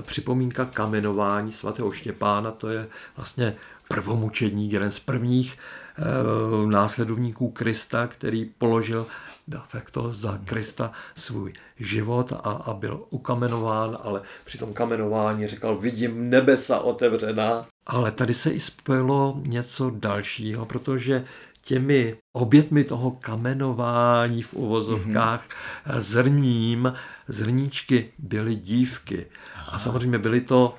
připomínka 0.00 0.64
kamenování 0.64 1.52
svatého 1.52 1.92
Štěpána, 1.92 2.50
to 2.50 2.68
je 2.68 2.88
vlastně 3.16 3.56
prvomučedník, 3.88 4.72
jeden 4.72 4.90
z 4.90 4.98
prvních 4.98 5.54
e, 5.54 5.58
následovníků 6.66 7.50
Krista, 7.50 8.06
který 8.06 8.44
položil 8.44 9.06
de 9.48 9.58
facto 9.68 10.12
za 10.12 10.38
Krista 10.44 10.92
svůj 11.16 11.52
život 11.78 12.32
a, 12.32 12.36
a 12.36 12.74
byl 12.74 13.04
ukamenován, 13.10 13.98
ale 14.02 14.22
při 14.44 14.58
tom 14.58 14.72
kamenování 14.72 15.46
říkal, 15.46 15.78
vidím 15.78 16.30
nebesa 16.30 16.78
otevřená. 16.78 17.66
Ale 17.86 18.12
tady 18.12 18.34
se 18.34 18.50
i 18.50 18.60
spojilo 18.60 19.40
něco 19.46 19.90
dalšího, 19.90 20.66
protože 20.66 21.24
těmi 21.66 22.16
obětmi 22.32 22.84
toho 22.84 23.10
kamenování 23.10 24.42
v 24.42 24.54
uvozovkách 24.54 25.44
mm-hmm. 25.48 26.00
zrním, 26.00 26.92
zrníčky 27.28 28.10
byly 28.18 28.54
dívky. 28.54 29.26
Aha. 29.54 29.72
A 29.72 29.78
samozřejmě 29.78 30.18
byly 30.18 30.40
to 30.40 30.74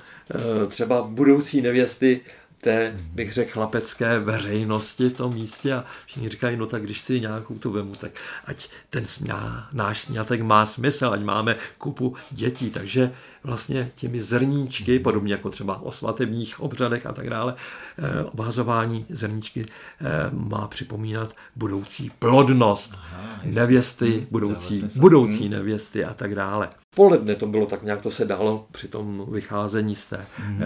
e, 0.64 0.68
třeba 0.68 1.02
budoucí 1.02 1.62
nevěsty 1.62 2.22
té, 2.68 2.94
bych 3.14 3.34
řekl, 3.34 3.52
chlapecké 3.52 4.20
veřejnosti 4.20 5.10
v 5.10 5.18
tom 5.18 5.34
místě 5.34 5.74
a 5.74 5.86
všichni 6.06 6.30
říkají, 6.30 6.58
no 6.58 6.66
tak 6.66 6.84
když 6.84 7.02
si 7.02 7.20
nějakou 7.20 7.56
tu 7.56 7.72
vemu, 7.72 7.96
tak 7.96 8.12
ať 8.46 8.70
ten 8.90 9.06
sňá, 9.06 9.70
náš 9.74 10.02
sňatek 10.02 10.42
má 10.42 10.66
smysl, 10.66 11.08
ať 11.08 11.22
máme 11.22 11.56
kupu 11.78 12.16
dětí, 12.32 12.70
takže 12.70 13.12
vlastně 13.44 13.92
těmi 13.96 14.22
zrníčky, 14.22 15.00
podobně 15.00 15.34
jako 15.34 15.50
třeba 15.50 15.82
o 15.82 15.92
svatebních 15.92 16.60
obřadech 16.60 17.06
a 17.06 17.14
tak 17.14 17.30
dále, 17.30 17.56
eh, 17.98 18.24
obhazování 18.24 19.06
zrníčky 19.10 19.66
eh, 19.66 20.06
má 20.32 20.68
připomínat 20.68 21.36
budoucí 21.56 22.12
plodnost 22.20 22.94
Aha, 22.94 23.40
nevěsty, 23.44 24.12
hmm, 24.12 24.28
budoucí, 24.32 24.84
budoucí 25.00 25.42
hmm. 25.42 25.52
nevěsty 25.52 26.06
a 26.06 26.14
tak 26.14 26.36
dále. 26.36 26.70
Poledne 26.98 27.36
to 27.36 27.48
bylo 27.48 27.66
tak 27.66 27.84
nějak, 27.84 28.02
to 28.02 28.12
se 28.12 28.26
dalo 28.26 28.68
při 28.72 28.88
tom 28.88 29.26
vycházení 29.32 29.96
z 29.96 30.06
té 30.06 30.26
hmm. 30.38 30.62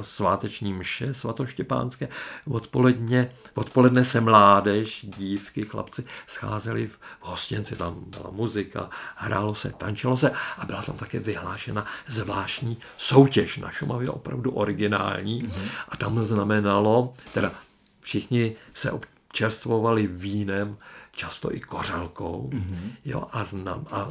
sváteční 0.00 0.72
mše 0.72 1.14
svatoštěpánské. 1.14 2.08
Odpoledne, 2.50 3.30
odpoledne 3.54 4.04
se 4.04 4.20
mládež, 4.20 5.06
dívky, 5.16 5.62
chlapci 5.62 6.04
scházeli 6.26 6.86
v 6.86 6.98
hostinci, 7.20 7.76
tam 7.76 8.04
byla 8.06 8.30
muzika, 8.30 8.90
hrálo 9.16 9.54
se, 9.54 9.72
tančilo 9.78 10.16
se 10.16 10.30
a 10.58 10.66
byla 10.66 10.82
tam 10.82 10.96
také 10.96 11.18
vyhlášena 11.18 11.86
zvláštní 12.08 12.76
soutěž 12.96 13.58
na 13.58 13.70
Šumavě, 13.70 14.10
opravdu 14.10 14.50
originální. 14.50 15.42
Mm-hmm. 15.42 15.68
A 15.88 15.96
tam 15.96 16.24
znamenalo, 16.24 17.14
teda 17.34 17.52
všichni 18.00 18.56
se 18.74 18.90
občerstvovali 18.90 20.06
vínem, 20.06 20.76
často 21.12 21.54
i 21.54 21.60
kořalkou, 21.60 22.50
mm-hmm. 22.52 22.92
jo, 23.04 23.26
a, 23.32 23.44
znam, 23.44 23.86
a 23.90 24.08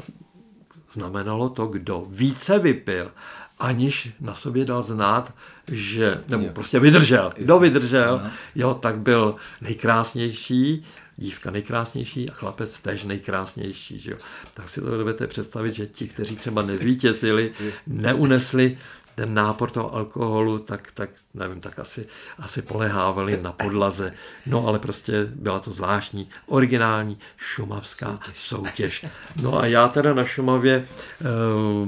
znamenalo 0.91 1.49
to, 1.49 1.67
kdo 1.67 2.05
více 2.09 2.59
vypil, 2.59 3.11
aniž 3.59 4.09
na 4.21 4.35
sobě 4.35 4.65
dal 4.65 4.83
znát, 4.83 5.33
že, 5.67 6.23
nebo 6.29 6.43
jo. 6.43 6.49
prostě 6.53 6.79
vydržel. 6.79 7.31
Kdo 7.37 7.59
vydržel, 7.59 8.21
jo, 8.55 8.73
tak 8.73 8.97
byl 8.97 9.35
nejkrásnější, 9.61 10.85
dívka 11.17 11.51
nejkrásnější 11.51 12.29
a 12.29 12.33
chlapec 12.33 12.79
tež 12.79 13.03
nejkrásnější. 13.03 13.99
Že 13.99 14.11
jo? 14.11 14.17
Tak 14.53 14.69
si 14.69 14.81
to 14.81 14.97
dovedete 14.97 15.27
představit, 15.27 15.75
že 15.75 15.87
ti, 15.87 16.07
kteří 16.07 16.35
třeba 16.35 16.61
nezvítězili, 16.61 17.53
neunesli 17.87 18.77
ten 19.19 19.33
nápor 19.33 19.71
toho 19.71 19.95
alkoholu, 19.95 20.59
tak, 20.59 20.91
tak 20.93 21.09
nevím, 21.33 21.61
tak 21.61 21.79
asi, 21.79 22.07
asi 22.37 22.61
polehávali 22.61 23.41
na 23.41 23.51
podlaze. 23.51 24.13
No 24.45 24.67
ale 24.67 24.79
prostě 24.79 25.25
byla 25.35 25.59
to 25.59 25.71
zvláštní, 25.71 26.29
originální 26.45 27.17
šumavská 27.37 28.19
soutěž. 28.35 29.05
No 29.41 29.59
a 29.59 29.65
já 29.65 29.87
teda 29.87 30.13
na 30.13 30.25
Šumavě, 30.25 30.87
eh, 30.87 31.25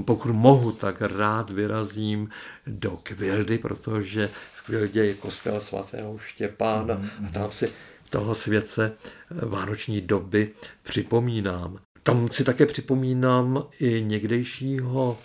pokud 0.03 0.31
mohu, 0.31 0.71
tak 0.71 1.01
rád 1.01 1.49
vyrazím 1.49 2.29
do 2.67 2.99
Kvildy, 3.03 3.57
protože 3.57 4.29
v 4.55 4.65
Kvildě 4.65 5.05
je 5.05 5.13
kostel 5.13 5.59
svatého 5.59 6.17
Štěpána 6.17 7.01
a 7.27 7.31
tam 7.33 7.51
si 7.51 7.71
toho 8.09 8.35
světce 8.35 8.91
eh, 8.91 9.45
vánoční 9.45 10.01
doby 10.01 10.49
připomínám. 10.83 11.77
Tam 12.03 12.29
si 12.31 12.43
také 12.43 12.65
připomínám 12.65 13.63
i 13.79 14.01
někdejšího 14.01 15.17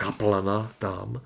kaplana 0.00 0.72
tam, 0.78 1.20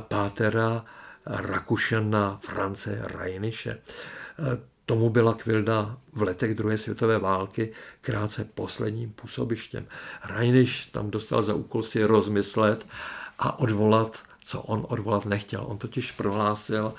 pátera 0.00 0.84
Rakušana 1.26 2.38
France 2.42 2.98
Rajniše. 3.02 3.70
Eh, 3.70 4.58
tomu 4.86 5.10
byla 5.10 5.34
Kvilda 5.34 5.96
v 6.12 6.22
letech 6.22 6.54
druhé 6.54 6.78
světové 6.78 7.18
války 7.18 7.72
krátce 8.00 8.44
posledním 8.44 9.12
působištěm. 9.12 9.86
Rajniš 10.24 10.86
tam 10.86 11.10
dostal 11.10 11.42
za 11.42 11.54
úkol 11.54 11.82
si 11.82 12.04
rozmyslet 12.04 12.86
a 13.38 13.58
odvolat, 13.58 14.18
co 14.44 14.62
on 14.62 14.86
odvolat 14.88 15.26
nechtěl. 15.26 15.64
On 15.66 15.78
totiž 15.78 16.12
prohlásil, 16.12 16.94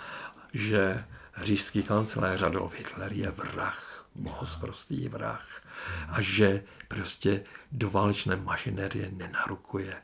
že 0.53 1.03
říšský 1.43 1.83
kancléř 1.83 2.41
Adolf 2.41 2.73
Hitler 2.73 3.13
je 3.13 3.31
vrah, 3.31 4.05
bohosprostý 4.15 5.09
vrah 5.09 5.61
a 6.09 6.21
že 6.21 6.63
prostě 6.87 7.43
do 7.71 7.89
válečné 7.89 8.35
mašinerie 8.35 9.09
nenarukuje. 9.11 9.95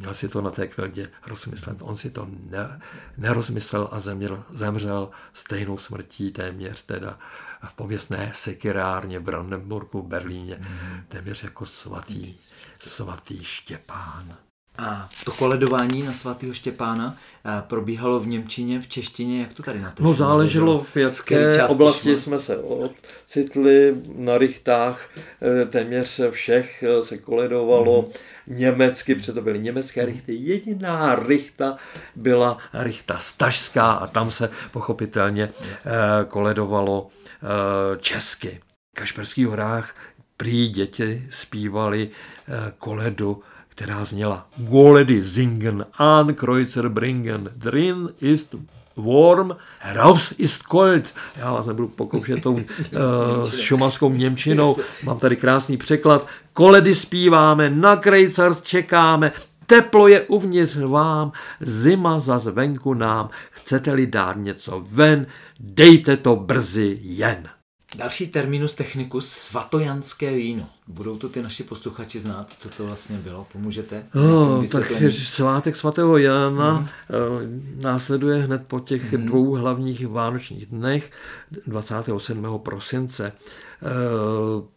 Měl 0.00 0.14
si 0.14 0.28
to 0.28 0.40
na 0.40 0.50
té 0.50 0.66
kveldě 0.66 1.10
rozmyslet. 1.26 1.76
On 1.80 1.96
si 1.96 2.10
to 2.10 2.28
ne, 2.50 2.80
nerozmyslel 3.16 3.88
a 3.92 4.00
zemřel, 4.00 4.44
zemřel 4.50 5.10
stejnou 5.32 5.78
smrtí 5.78 6.32
téměř 6.32 6.82
teda 6.82 7.18
v 7.68 7.74
pověstné 7.74 8.32
sekirárně 8.34 9.18
v 9.18 9.22
Brandenburgu, 9.22 10.02
v 10.02 10.06
Berlíně, 10.06 10.56
mm. 10.60 11.02
téměř 11.08 11.42
jako 11.42 11.66
svatý, 11.66 12.34
svatý 12.78 13.44
Štěpán. 13.44 14.36
A 14.80 15.08
to 15.24 15.32
koledování 15.32 16.02
na 16.02 16.12
svatého 16.12 16.54
Štěpána 16.54 17.16
eh, 17.44 17.62
probíhalo 17.66 18.20
v 18.20 18.26
Němčině, 18.26 18.80
v 18.80 18.88
češtině, 18.88 19.40
jak 19.40 19.54
to 19.54 19.62
tady 19.62 19.80
na 19.80 19.90
to? 19.90 20.02
No 20.04 20.14
záleželo, 20.14 20.86
v 20.94 20.96
jaké 20.96 21.66
oblasti 21.66 22.16
jsme 22.16 22.38
se 22.38 22.56
ocitli, 22.56 23.94
na 24.16 24.38
rychtách 24.38 25.08
eh, 25.42 25.64
téměř 25.66 26.20
všech 26.30 26.82
eh, 26.82 27.02
se 27.02 27.18
koledovalo 27.18 28.02
mm-hmm. 28.02 28.12
německy, 28.46 29.14
protože 29.14 29.32
to 29.32 29.42
byly 29.42 29.58
německé 29.58 30.06
rychty. 30.06 30.34
Jediná 30.34 31.14
rychta 31.14 31.76
byla 32.16 32.58
rychta 32.72 33.18
stažská 33.18 33.92
a 33.92 34.06
tam 34.06 34.30
se 34.30 34.50
pochopitelně 34.70 35.50
koledovalo 36.28 37.08
česky. 38.00 38.60
V 38.92 38.98
Kašperských 39.00 39.46
horách 39.46 39.94
prý 40.36 40.68
děti 40.68 41.26
zpívali 41.30 42.10
koledu 42.78 43.42
která 43.80 44.04
zněla 44.04 44.46
Goledy 44.56 45.22
singen, 45.22 45.86
an 45.98 46.34
Kreuzer 46.34 46.88
bringen, 46.88 47.50
drin 47.56 48.08
ist 48.20 48.54
warm, 48.96 49.56
heraus 49.78 50.34
ist 50.38 50.62
cold. 50.70 51.14
Já 51.36 51.52
vás 51.52 51.66
nebudu 51.66 51.88
pokoušet 51.88 52.42
tou 52.42 52.52
uh, 52.52 52.60
s 53.44 53.58
šumavskou 53.58 54.12
Němčinou, 54.12 54.76
mám 55.04 55.18
tady 55.18 55.36
krásný 55.36 55.76
překlad. 55.76 56.26
Koledy 56.52 56.94
zpíváme, 56.94 57.70
na 57.70 57.96
krejcarz 57.96 58.62
čekáme, 58.62 59.32
teplo 59.66 60.08
je 60.08 60.20
uvnitř 60.20 60.76
vám, 60.76 61.32
zima 61.60 62.18
za 62.18 62.38
zvenku 62.38 62.94
nám, 62.94 63.30
chcete-li 63.50 64.06
dát 64.06 64.36
něco 64.36 64.84
ven, 64.90 65.26
dejte 65.60 66.16
to 66.16 66.36
brzy 66.36 66.98
jen. 67.02 67.48
Další 67.96 68.28
terminus 68.28 68.74
technicus, 68.74 69.28
svatojanské 69.28 70.32
víno. 70.34 70.68
Budou 70.88 71.16
to 71.16 71.28
ty 71.28 71.42
naši 71.42 71.62
posluchači 71.62 72.20
znát, 72.20 72.54
co 72.58 72.68
to 72.68 72.86
vlastně 72.86 73.18
bylo? 73.18 73.46
Pomůžete? 73.52 74.04
No, 74.14 74.62
tak 74.72 74.92
svátek 75.10 75.76
svatého 75.76 76.18
Jana 76.18 76.78
mm. 76.78 76.88
následuje 77.80 78.42
hned 78.42 78.66
po 78.66 78.80
těch 78.80 79.12
mm. 79.12 79.26
dvou 79.26 79.54
hlavních 79.54 80.06
vánočních 80.06 80.66
dnech 80.66 81.10
27. 81.66 82.58
prosince. 82.58 83.32
Eh, 83.82 83.86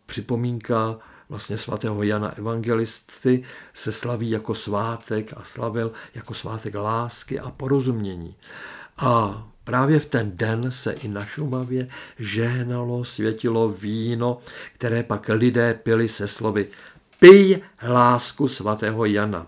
připomínka 0.05 0.97
vlastně 1.29 1.57
svatého 1.57 2.03
Jana 2.03 2.37
Evangelisty 2.37 3.43
se 3.73 3.91
slaví 3.91 4.29
jako 4.29 4.55
svátek 4.55 5.33
a 5.37 5.43
slavil 5.43 5.91
jako 6.15 6.33
svátek 6.33 6.75
lásky 6.75 7.39
a 7.39 7.51
porozumění. 7.51 8.35
A 8.97 9.43
právě 9.63 9.99
v 9.99 10.05
ten 10.05 10.31
den 10.37 10.71
se 10.71 10.91
i 10.91 11.07
na 11.07 11.25
Šumavě 11.25 11.87
žehnalo, 12.19 13.03
světilo 13.03 13.69
víno, 13.69 14.39
které 14.73 15.03
pak 15.03 15.29
lidé 15.29 15.73
pili 15.73 16.07
se 16.07 16.27
slovy 16.27 16.67
Pij 17.19 17.61
lásku 17.87 18.47
svatého 18.47 19.05
Jana. 19.05 19.47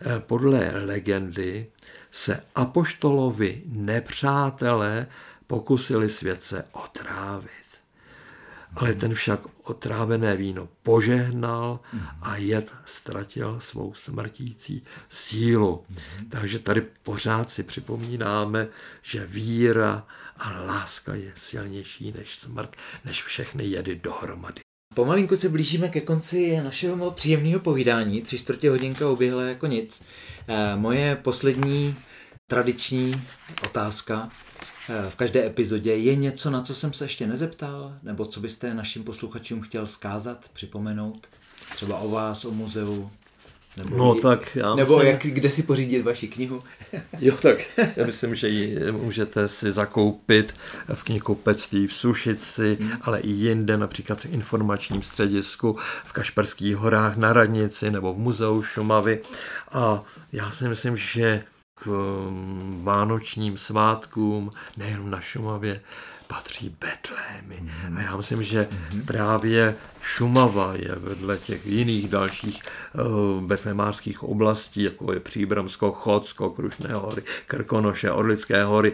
Eh, 0.00 0.20
podle 0.20 0.70
legendy 0.84 1.66
se 2.10 2.42
apoštolovi 2.54 3.62
nepřátelé 3.66 5.06
pokusili 5.46 6.10
světce 6.10 6.64
otrávit. 6.72 7.63
Ale 8.76 8.94
ten 8.94 9.14
však 9.14 9.40
otrávené 9.62 10.36
víno 10.36 10.68
požehnal 10.82 11.80
a 12.22 12.36
jed 12.36 12.72
ztratil 12.84 13.60
svou 13.60 13.94
smrtící 13.94 14.82
sílu. 15.08 15.84
Takže 16.28 16.58
tady 16.58 16.80
pořád 17.02 17.50
si 17.50 17.62
připomínáme, 17.62 18.68
že 19.02 19.26
víra 19.26 20.06
a 20.36 20.64
láska 20.66 21.14
je 21.14 21.32
silnější 21.36 22.12
než 22.18 22.38
smrt, 22.38 22.76
než 23.04 23.22
všechny 23.24 23.64
jedy 23.64 23.96
dohromady. 23.96 24.60
Pomalinku 24.94 25.36
se 25.36 25.48
blížíme 25.48 25.88
ke 25.88 26.00
konci 26.00 26.60
našeho 26.64 27.10
příjemného 27.10 27.60
povídání. 27.60 28.22
Tři 28.22 28.38
čtvrtě 28.38 28.70
hodinka 28.70 29.10
uběhla 29.10 29.42
jako 29.42 29.66
nic. 29.66 30.04
Eh, 30.48 30.76
moje 30.76 31.16
poslední 31.16 31.96
tradiční 32.50 33.22
otázka 33.64 34.30
v 35.08 35.14
každé 35.14 35.46
epizodě 35.46 35.94
je 35.94 36.16
něco, 36.16 36.50
na 36.50 36.62
co 36.62 36.74
jsem 36.74 36.92
se 36.92 37.04
ještě 37.04 37.26
nezeptal, 37.26 37.94
nebo 38.02 38.24
co 38.24 38.40
byste 38.40 38.74
našim 38.74 39.04
posluchačům 39.04 39.60
chtěl 39.60 39.86
vzkázat, 39.86 40.48
připomenout? 40.52 41.26
Třeba 41.74 41.98
o 41.98 42.10
vás, 42.10 42.44
o 42.44 42.50
muzeu, 42.50 43.10
nebo, 43.76 43.96
no, 43.96 44.14
tak 44.14 44.56
já 44.56 44.74
nebo 44.74 44.96
myslím, 44.98 45.12
jak, 45.12 45.22
kde 45.22 45.50
si 45.50 45.62
pořídit 45.62 46.02
vaši 46.02 46.28
knihu? 46.28 46.62
jo, 47.20 47.36
tak 47.36 47.58
já 47.96 48.06
myslím, 48.06 48.34
že 48.34 48.48
ji 48.48 48.92
můžete 48.92 49.48
si 49.48 49.72
zakoupit 49.72 50.54
v 50.94 51.04
knihkupectví 51.04 51.86
v 51.86 51.92
Sušici, 51.92 52.78
hmm. 52.80 52.92
ale 53.02 53.20
i 53.20 53.30
jinde, 53.30 53.76
například 53.76 54.20
v 54.20 54.26
informačním 54.32 55.02
středisku 55.02 55.78
v 56.04 56.12
Kašperských 56.12 56.76
horách 56.76 57.16
na 57.16 57.32
Radnici 57.32 57.90
nebo 57.90 58.14
v 58.14 58.18
muzeu 58.18 58.62
Šumavy. 58.62 59.20
A 59.72 60.02
já 60.32 60.50
si 60.50 60.68
myslím, 60.68 60.96
že 60.96 61.44
k 61.74 61.86
um, 61.86 62.80
vánočním 62.84 63.58
svátkům, 63.58 64.50
nejen 64.76 65.10
na 65.10 65.20
Šumavě, 65.20 65.80
patří 66.26 66.76
Betlémy. 66.80 67.62
Mm-hmm. 67.62 67.98
A 67.98 68.02
já 68.02 68.16
myslím, 68.16 68.42
že 68.42 68.62
mm-hmm. 68.62 69.04
právě 69.04 69.74
Šumava 70.02 70.74
je 70.74 70.94
vedle 70.96 71.38
těch 71.38 71.66
jiných 71.66 72.08
dalších 72.08 72.62
uh, 72.94 73.42
betlémářských 73.42 74.22
oblastí, 74.22 74.82
jako 74.82 75.12
je 75.12 75.20
Příbramsko, 75.20 75.92
Chodsko, 75.92 76.50
Krušné 76.50 76.94
hory, 76.94 77.22
Krkonoše, 77.46 78.10
Orlické 78.10 78.64
hory, 78.64 78.92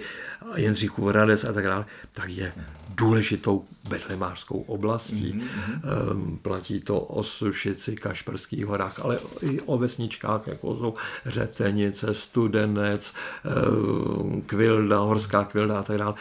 Jindřichův 0.56 1.08
Hradec 1.08 1.44
a 1.44 1.52
tak 1.52 1.64
dále, 1.64 1.84
tak 2.12 2.28
je 2.30 2.52
důležitou 2.94 3.64
betlemářskou 3.88 4.60
oblastí. 4.60 5.34
Mm-hmm. 5.34 6.38
Platí 6.42 6.80
to 6.80 7.00
o 7.00 7.22
Sušici, 7.22 7.96
Kašperských 7.96 8.66
horách, 8.66 9.00
ale 9.00 9.18
i 9.40 9.60
o 9.60 9.78
vesničkách, 9.78 10.46
jako 10.46 10.76
jsou 10.76 10.94
Řecenice, 11.26 12.14
Studenec, 12.14 13.14
ehm, 13.44 14.42
Kvilda, 14.46 14.98
Horská 14.98 15.44
Kvilda 15.44 15.78
a 15.78 15.82
tak 15.82 15.98
dále. 15.98 16.14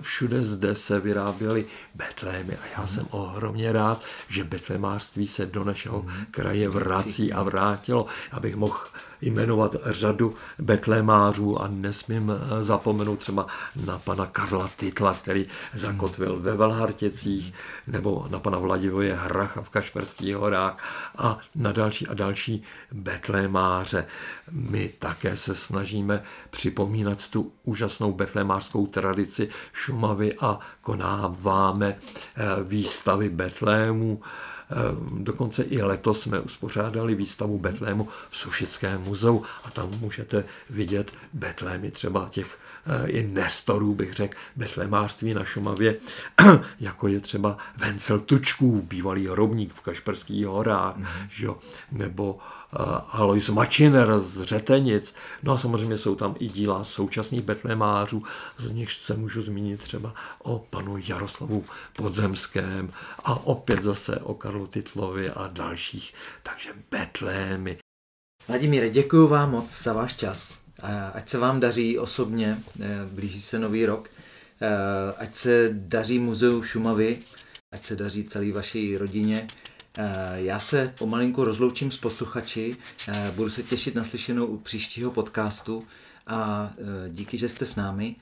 Všude 0.00 0.42
zde 0.52 0.74
se 0.74 1.00
vyráběly 1.00 1.66
betlémy 1.94 2.56
a 2.56 2.80
já 2.80 2.86
jsem 2.86 3.06
ohromně 3.10 3.72
rád, 3.72 4.02
že 4.28 4.44
betlemářství 4.44 5.26
se 5.26 5.46
do 5.46 5.64
našeho 5.64 6.02
mhm. 6.02 6.26
kraje 6.30 6.68
vrací 6.68 7.32
a 7.32 7.42
vrátilo, 7.42 8.06
abych 8.32 8.56
mohl 8.56 8.78
jmenovat 9.22 9.76
řadu 9.84 10.34
betlémářů 10.58 11.62
a 11.62 11.68
nesmím 11.68 12.32
eh, 12.32 12.62
zapomenout 12.62 13.18
třeba 13.18 13.46
na 13.76 13.98
pana 13.98 14.26
Karla 14.26 14.70
Titla, 14.76 15.14
který 15.14 15.46
zakotvil 15.74 16.40
ve 16.40 16.56
Velhartěcích, 16.56 17.54
nebo 17.86 18.26
na 18.30 18.38
pana 18.38 18.58
Vladivoje 18.58 19.14
Hracha 19.14 19.62
v 19.62 19.68
Kašperských 19.68 20.36
horách 20.36 20.78
a 21.18 21.38
na 21.54 21.72
další 21.72 22.06
a 22.06 22.14
další 22.14 22.62
betlémáře. 22.92 24.06
My 24.50 24.88
také 24.98 25.36
se 25.36 25.54
snažíme 25.54 26.22
připomínat 26.50 27.28
tu 27.28 27.52
úžasnou 27.64 28.12
betlémářskou 28.12 28.86
tradici 28.86 29.48
Šumavy 29.72 30.34
a 30.40 30.58
konáváme 30.80 31.96
eh, 31.96 32.44
výstavy 32.62 33.28
betlémů. 33.28 34.20
Ehm, 34.72 35.24
dokonce 35.24 35.62
i 35.62 35.82
letos 35.82 36.22
jsme 36.22 36.40
uspořádali 36.40 37.14
výstavu 37.14 37.58
Betlému 37.58 38.08
v 38.30 38.36
Sušickém 38.36 39.02
muzeu 39.02 39.42
a 39.64 39.70
tam 39.70 39.90
můžete 40.00 40.44
vidět 40.70 41.12
Betlémy 41.32 41.90
třeba 41.90 42.28
těch 42.30 42.58
eh, 42.86 43.06
i 43.06 43.26
nestorů, 43.26 43.94
bych 43.94 44.12
řekl, 44.12 44.38
betlemářství 44.56 45.34
na 45.34 45.44
Šumavě, 45.44 45.96
jako 46.80 47.08
je 47.08 47.20
třeba 47.20 47.58
Vencel 47.76 48.20
Tučků, 48.20 48.82
bývalý 48.82 49.26
hrobník 49.26 49.74
v 49.74 49.80
Kašperských 49.80 50.46
horách, 50.46 50.96
mm-hmm. 50.96 51.28
že, 51.30 51.48
nebo 51.92 52.38
Eh, 52.38 52.61
Alois 53.08 53.48
Mačiner 53.48 54.18
z 54.18 54.42
Řetenic. 54.42 55.14
No 55.42 55.52
a 55.52 55.58
samozřejmě 55.58 55.98
jsou 55.98 56.14
tam 56.14 56.34
i 56.38 56.46
díla 56.46 56.84
současných 56.84 57.42
betlemářů, 57.42 58.22
z 58.58 58.72
nich 58.72 58.92
se 58.92 59.16
můžu 59.16 59.42
zmínit 59.42 59.80
třeba 59.80 60.14
o 60.38 60.58
panu 60.58 60.96
Jaroslavu 61.08 61.64
Podzemském 61.96 62.92
a 63.24 63.46
opět 63.46 63.82
zase 63.82 64.16
o 64.16 64.34
Karlu 64.34 64.66
Titlovi 64.66 65.30
a 65.30 65.46
dalších. 65.46 66.14
Takže 66.42 66.70
betlémy. 66.90 67.78
Vladimíre, 68.48 68.90
děkuji 68.90 69.28
vám 69.28 69.50
moc 69.50 69.82
za 69.82 69.92
váš 69.92 70.16
čas. 70.16 70.54
Ať 71.14 71.28
se 71.28 71.38
vám 71.38 71.60
daří 71.60 71.98
osobně, 71.98 72.62
eh, 72.80 72.86
blíží 73.12 73.40
se 73.40 73.58
nový 73.58 73.86
rok, 73.86 74.08
eh, 74.60 75.14
ať 75.18 75.34
se 75.34 75.68
daří 75.72 76.18
muzeu 76.18 76.62
Šumavy, 76.62 77.18
ať 77.72 77.86
se 77.86 77.96
daří 77.96 78.24
celé 78.24 78.52
vaší 78.52 78.96
rodině, 78.96 79.48
Eh, 79.48 79.71
já 80.34 80.60
se 80.60 80.94
pomalinku 80.98 81.44
rozloučím 81.44 81.90
s 81.90 81.98
posluchači, 81.98 82.76
eh, 83.08 83.32
budu 83.36 83.50
se 83.50 83.62
těšit 83.62 83.94
na 83.94 84.04
slyšenou 84.04 84.46
u 84.46 84.58
příštího 84.58 85.10
podcastu 85.10 85.86
a 86.26 86.70
eh, 86.78 87.10
díky, 87.10 87.38
že 87.38 87.48
jste 87.48 87.66
s 87.66 87.76
námi. 87.76 88.16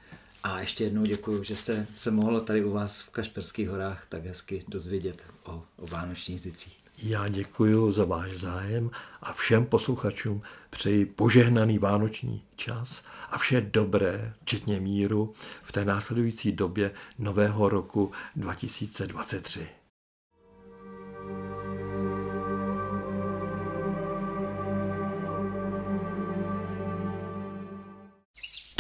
A 0.45 0.61
ještě 0.61 0.85
jednou 0.85 1.05
děkuji, 1.05 1.43
že 1.43 1.57
jste 1.57 1.87
se 1.97 2.11
mohlo 2.11 2.41
tady 2.41 2.65
u 2.65 2.73
vás 2.73 3.03
v 3.03 3.11
Kašperských 3.11 3.69
horách 3.69 4.07
tak 4.09 4.25
hezky 4.25 4.65
dozvědět 4.69 5.23
o, 5.45 5.63
o 5.77 5.87
vánočních 5.87 6.41
zicích. 6.41 6.77
Já 7.03 7.29
děkuji 7.29 7.93
za 7.93 8.05
váš 8.05 8.37
zájem 8.37 8.91
a 9.23 9.33
všem 9.33 9.67
posluchačům 9.67 10.43
přeji 10.71 11.07
požehnaný 11.07 11.79
vánoční 11.79 12.43
čas 12.57 13.03
a 13.31 13.39
vše 13.39 13.61
dobré, 13.61 14.35
včetně 14.43 14.81
míru, 14.81 15.33
v 15.63 15.73
té 15.73 15.85
následující 15.85 16.53
době 16.53 16.91
nového 17.19 17.69
roku 17.69 18.13
2023. 18.37 19.80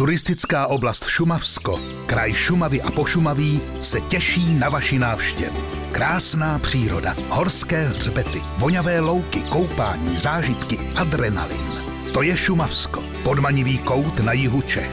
Turistická 0.00 0.66
oblast 0.66 1.04
Šumavsko, 1.04 1.80
kraj 2.06 2.32
Šumavy 2.32 2.82
a 2.82 2.90
Pošumaví 2.90 3.60
se 3.82 4.00
těší 4.00 4.54
na 4.54 4.68
vaši 4.68 4.98
návštěvu. 4.98 5.60
Krásná 5.92 6.58
příroda, 6.58 7.14
horské 7.28 7.88
hřbety, 7.88 8.42
voňavé 8.58 9.00
louky, 9.00 9.40
koupání, 9.40 10.16
zážitky, 10.16 10.78
adrenalin. 10.96 11.84
To 12.14 12.22
je 12.22 12.36
Šumavsko, 12.36 13.04
podmanivý 13.22 13.78
kout 13.78 14.18
na 14.20 14.32
jihu 14.32 14.62
Čech. 14.62 14.90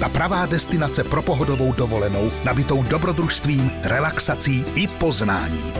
Ta 0.00 0.08
pravá 0.08 0.46
destinace 0.46 1.04
pro 1.04 1.22
pohodovou 1.22 1.72
dovolenou, 1.72 2.30
nabitou 2.44 2.82
dobrodružstvím, 2.82 3.70
relaxací 3.82 4.64
i 4.74 4.86
poznáním. 4.86 5.74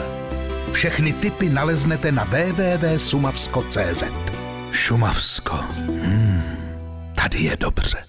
Všechny 0.73 1.13
typy 1.13 1.51
naleznete 1.51 2.13
na 2.13 2.25
www.sumavsko.cz 2.25 4.05
Šumavsko. 4.73 5.57
Hmm, 5.57 6.43
tady 7.15 7.39
je 7.39 7.57
dobře. 7.57 8.08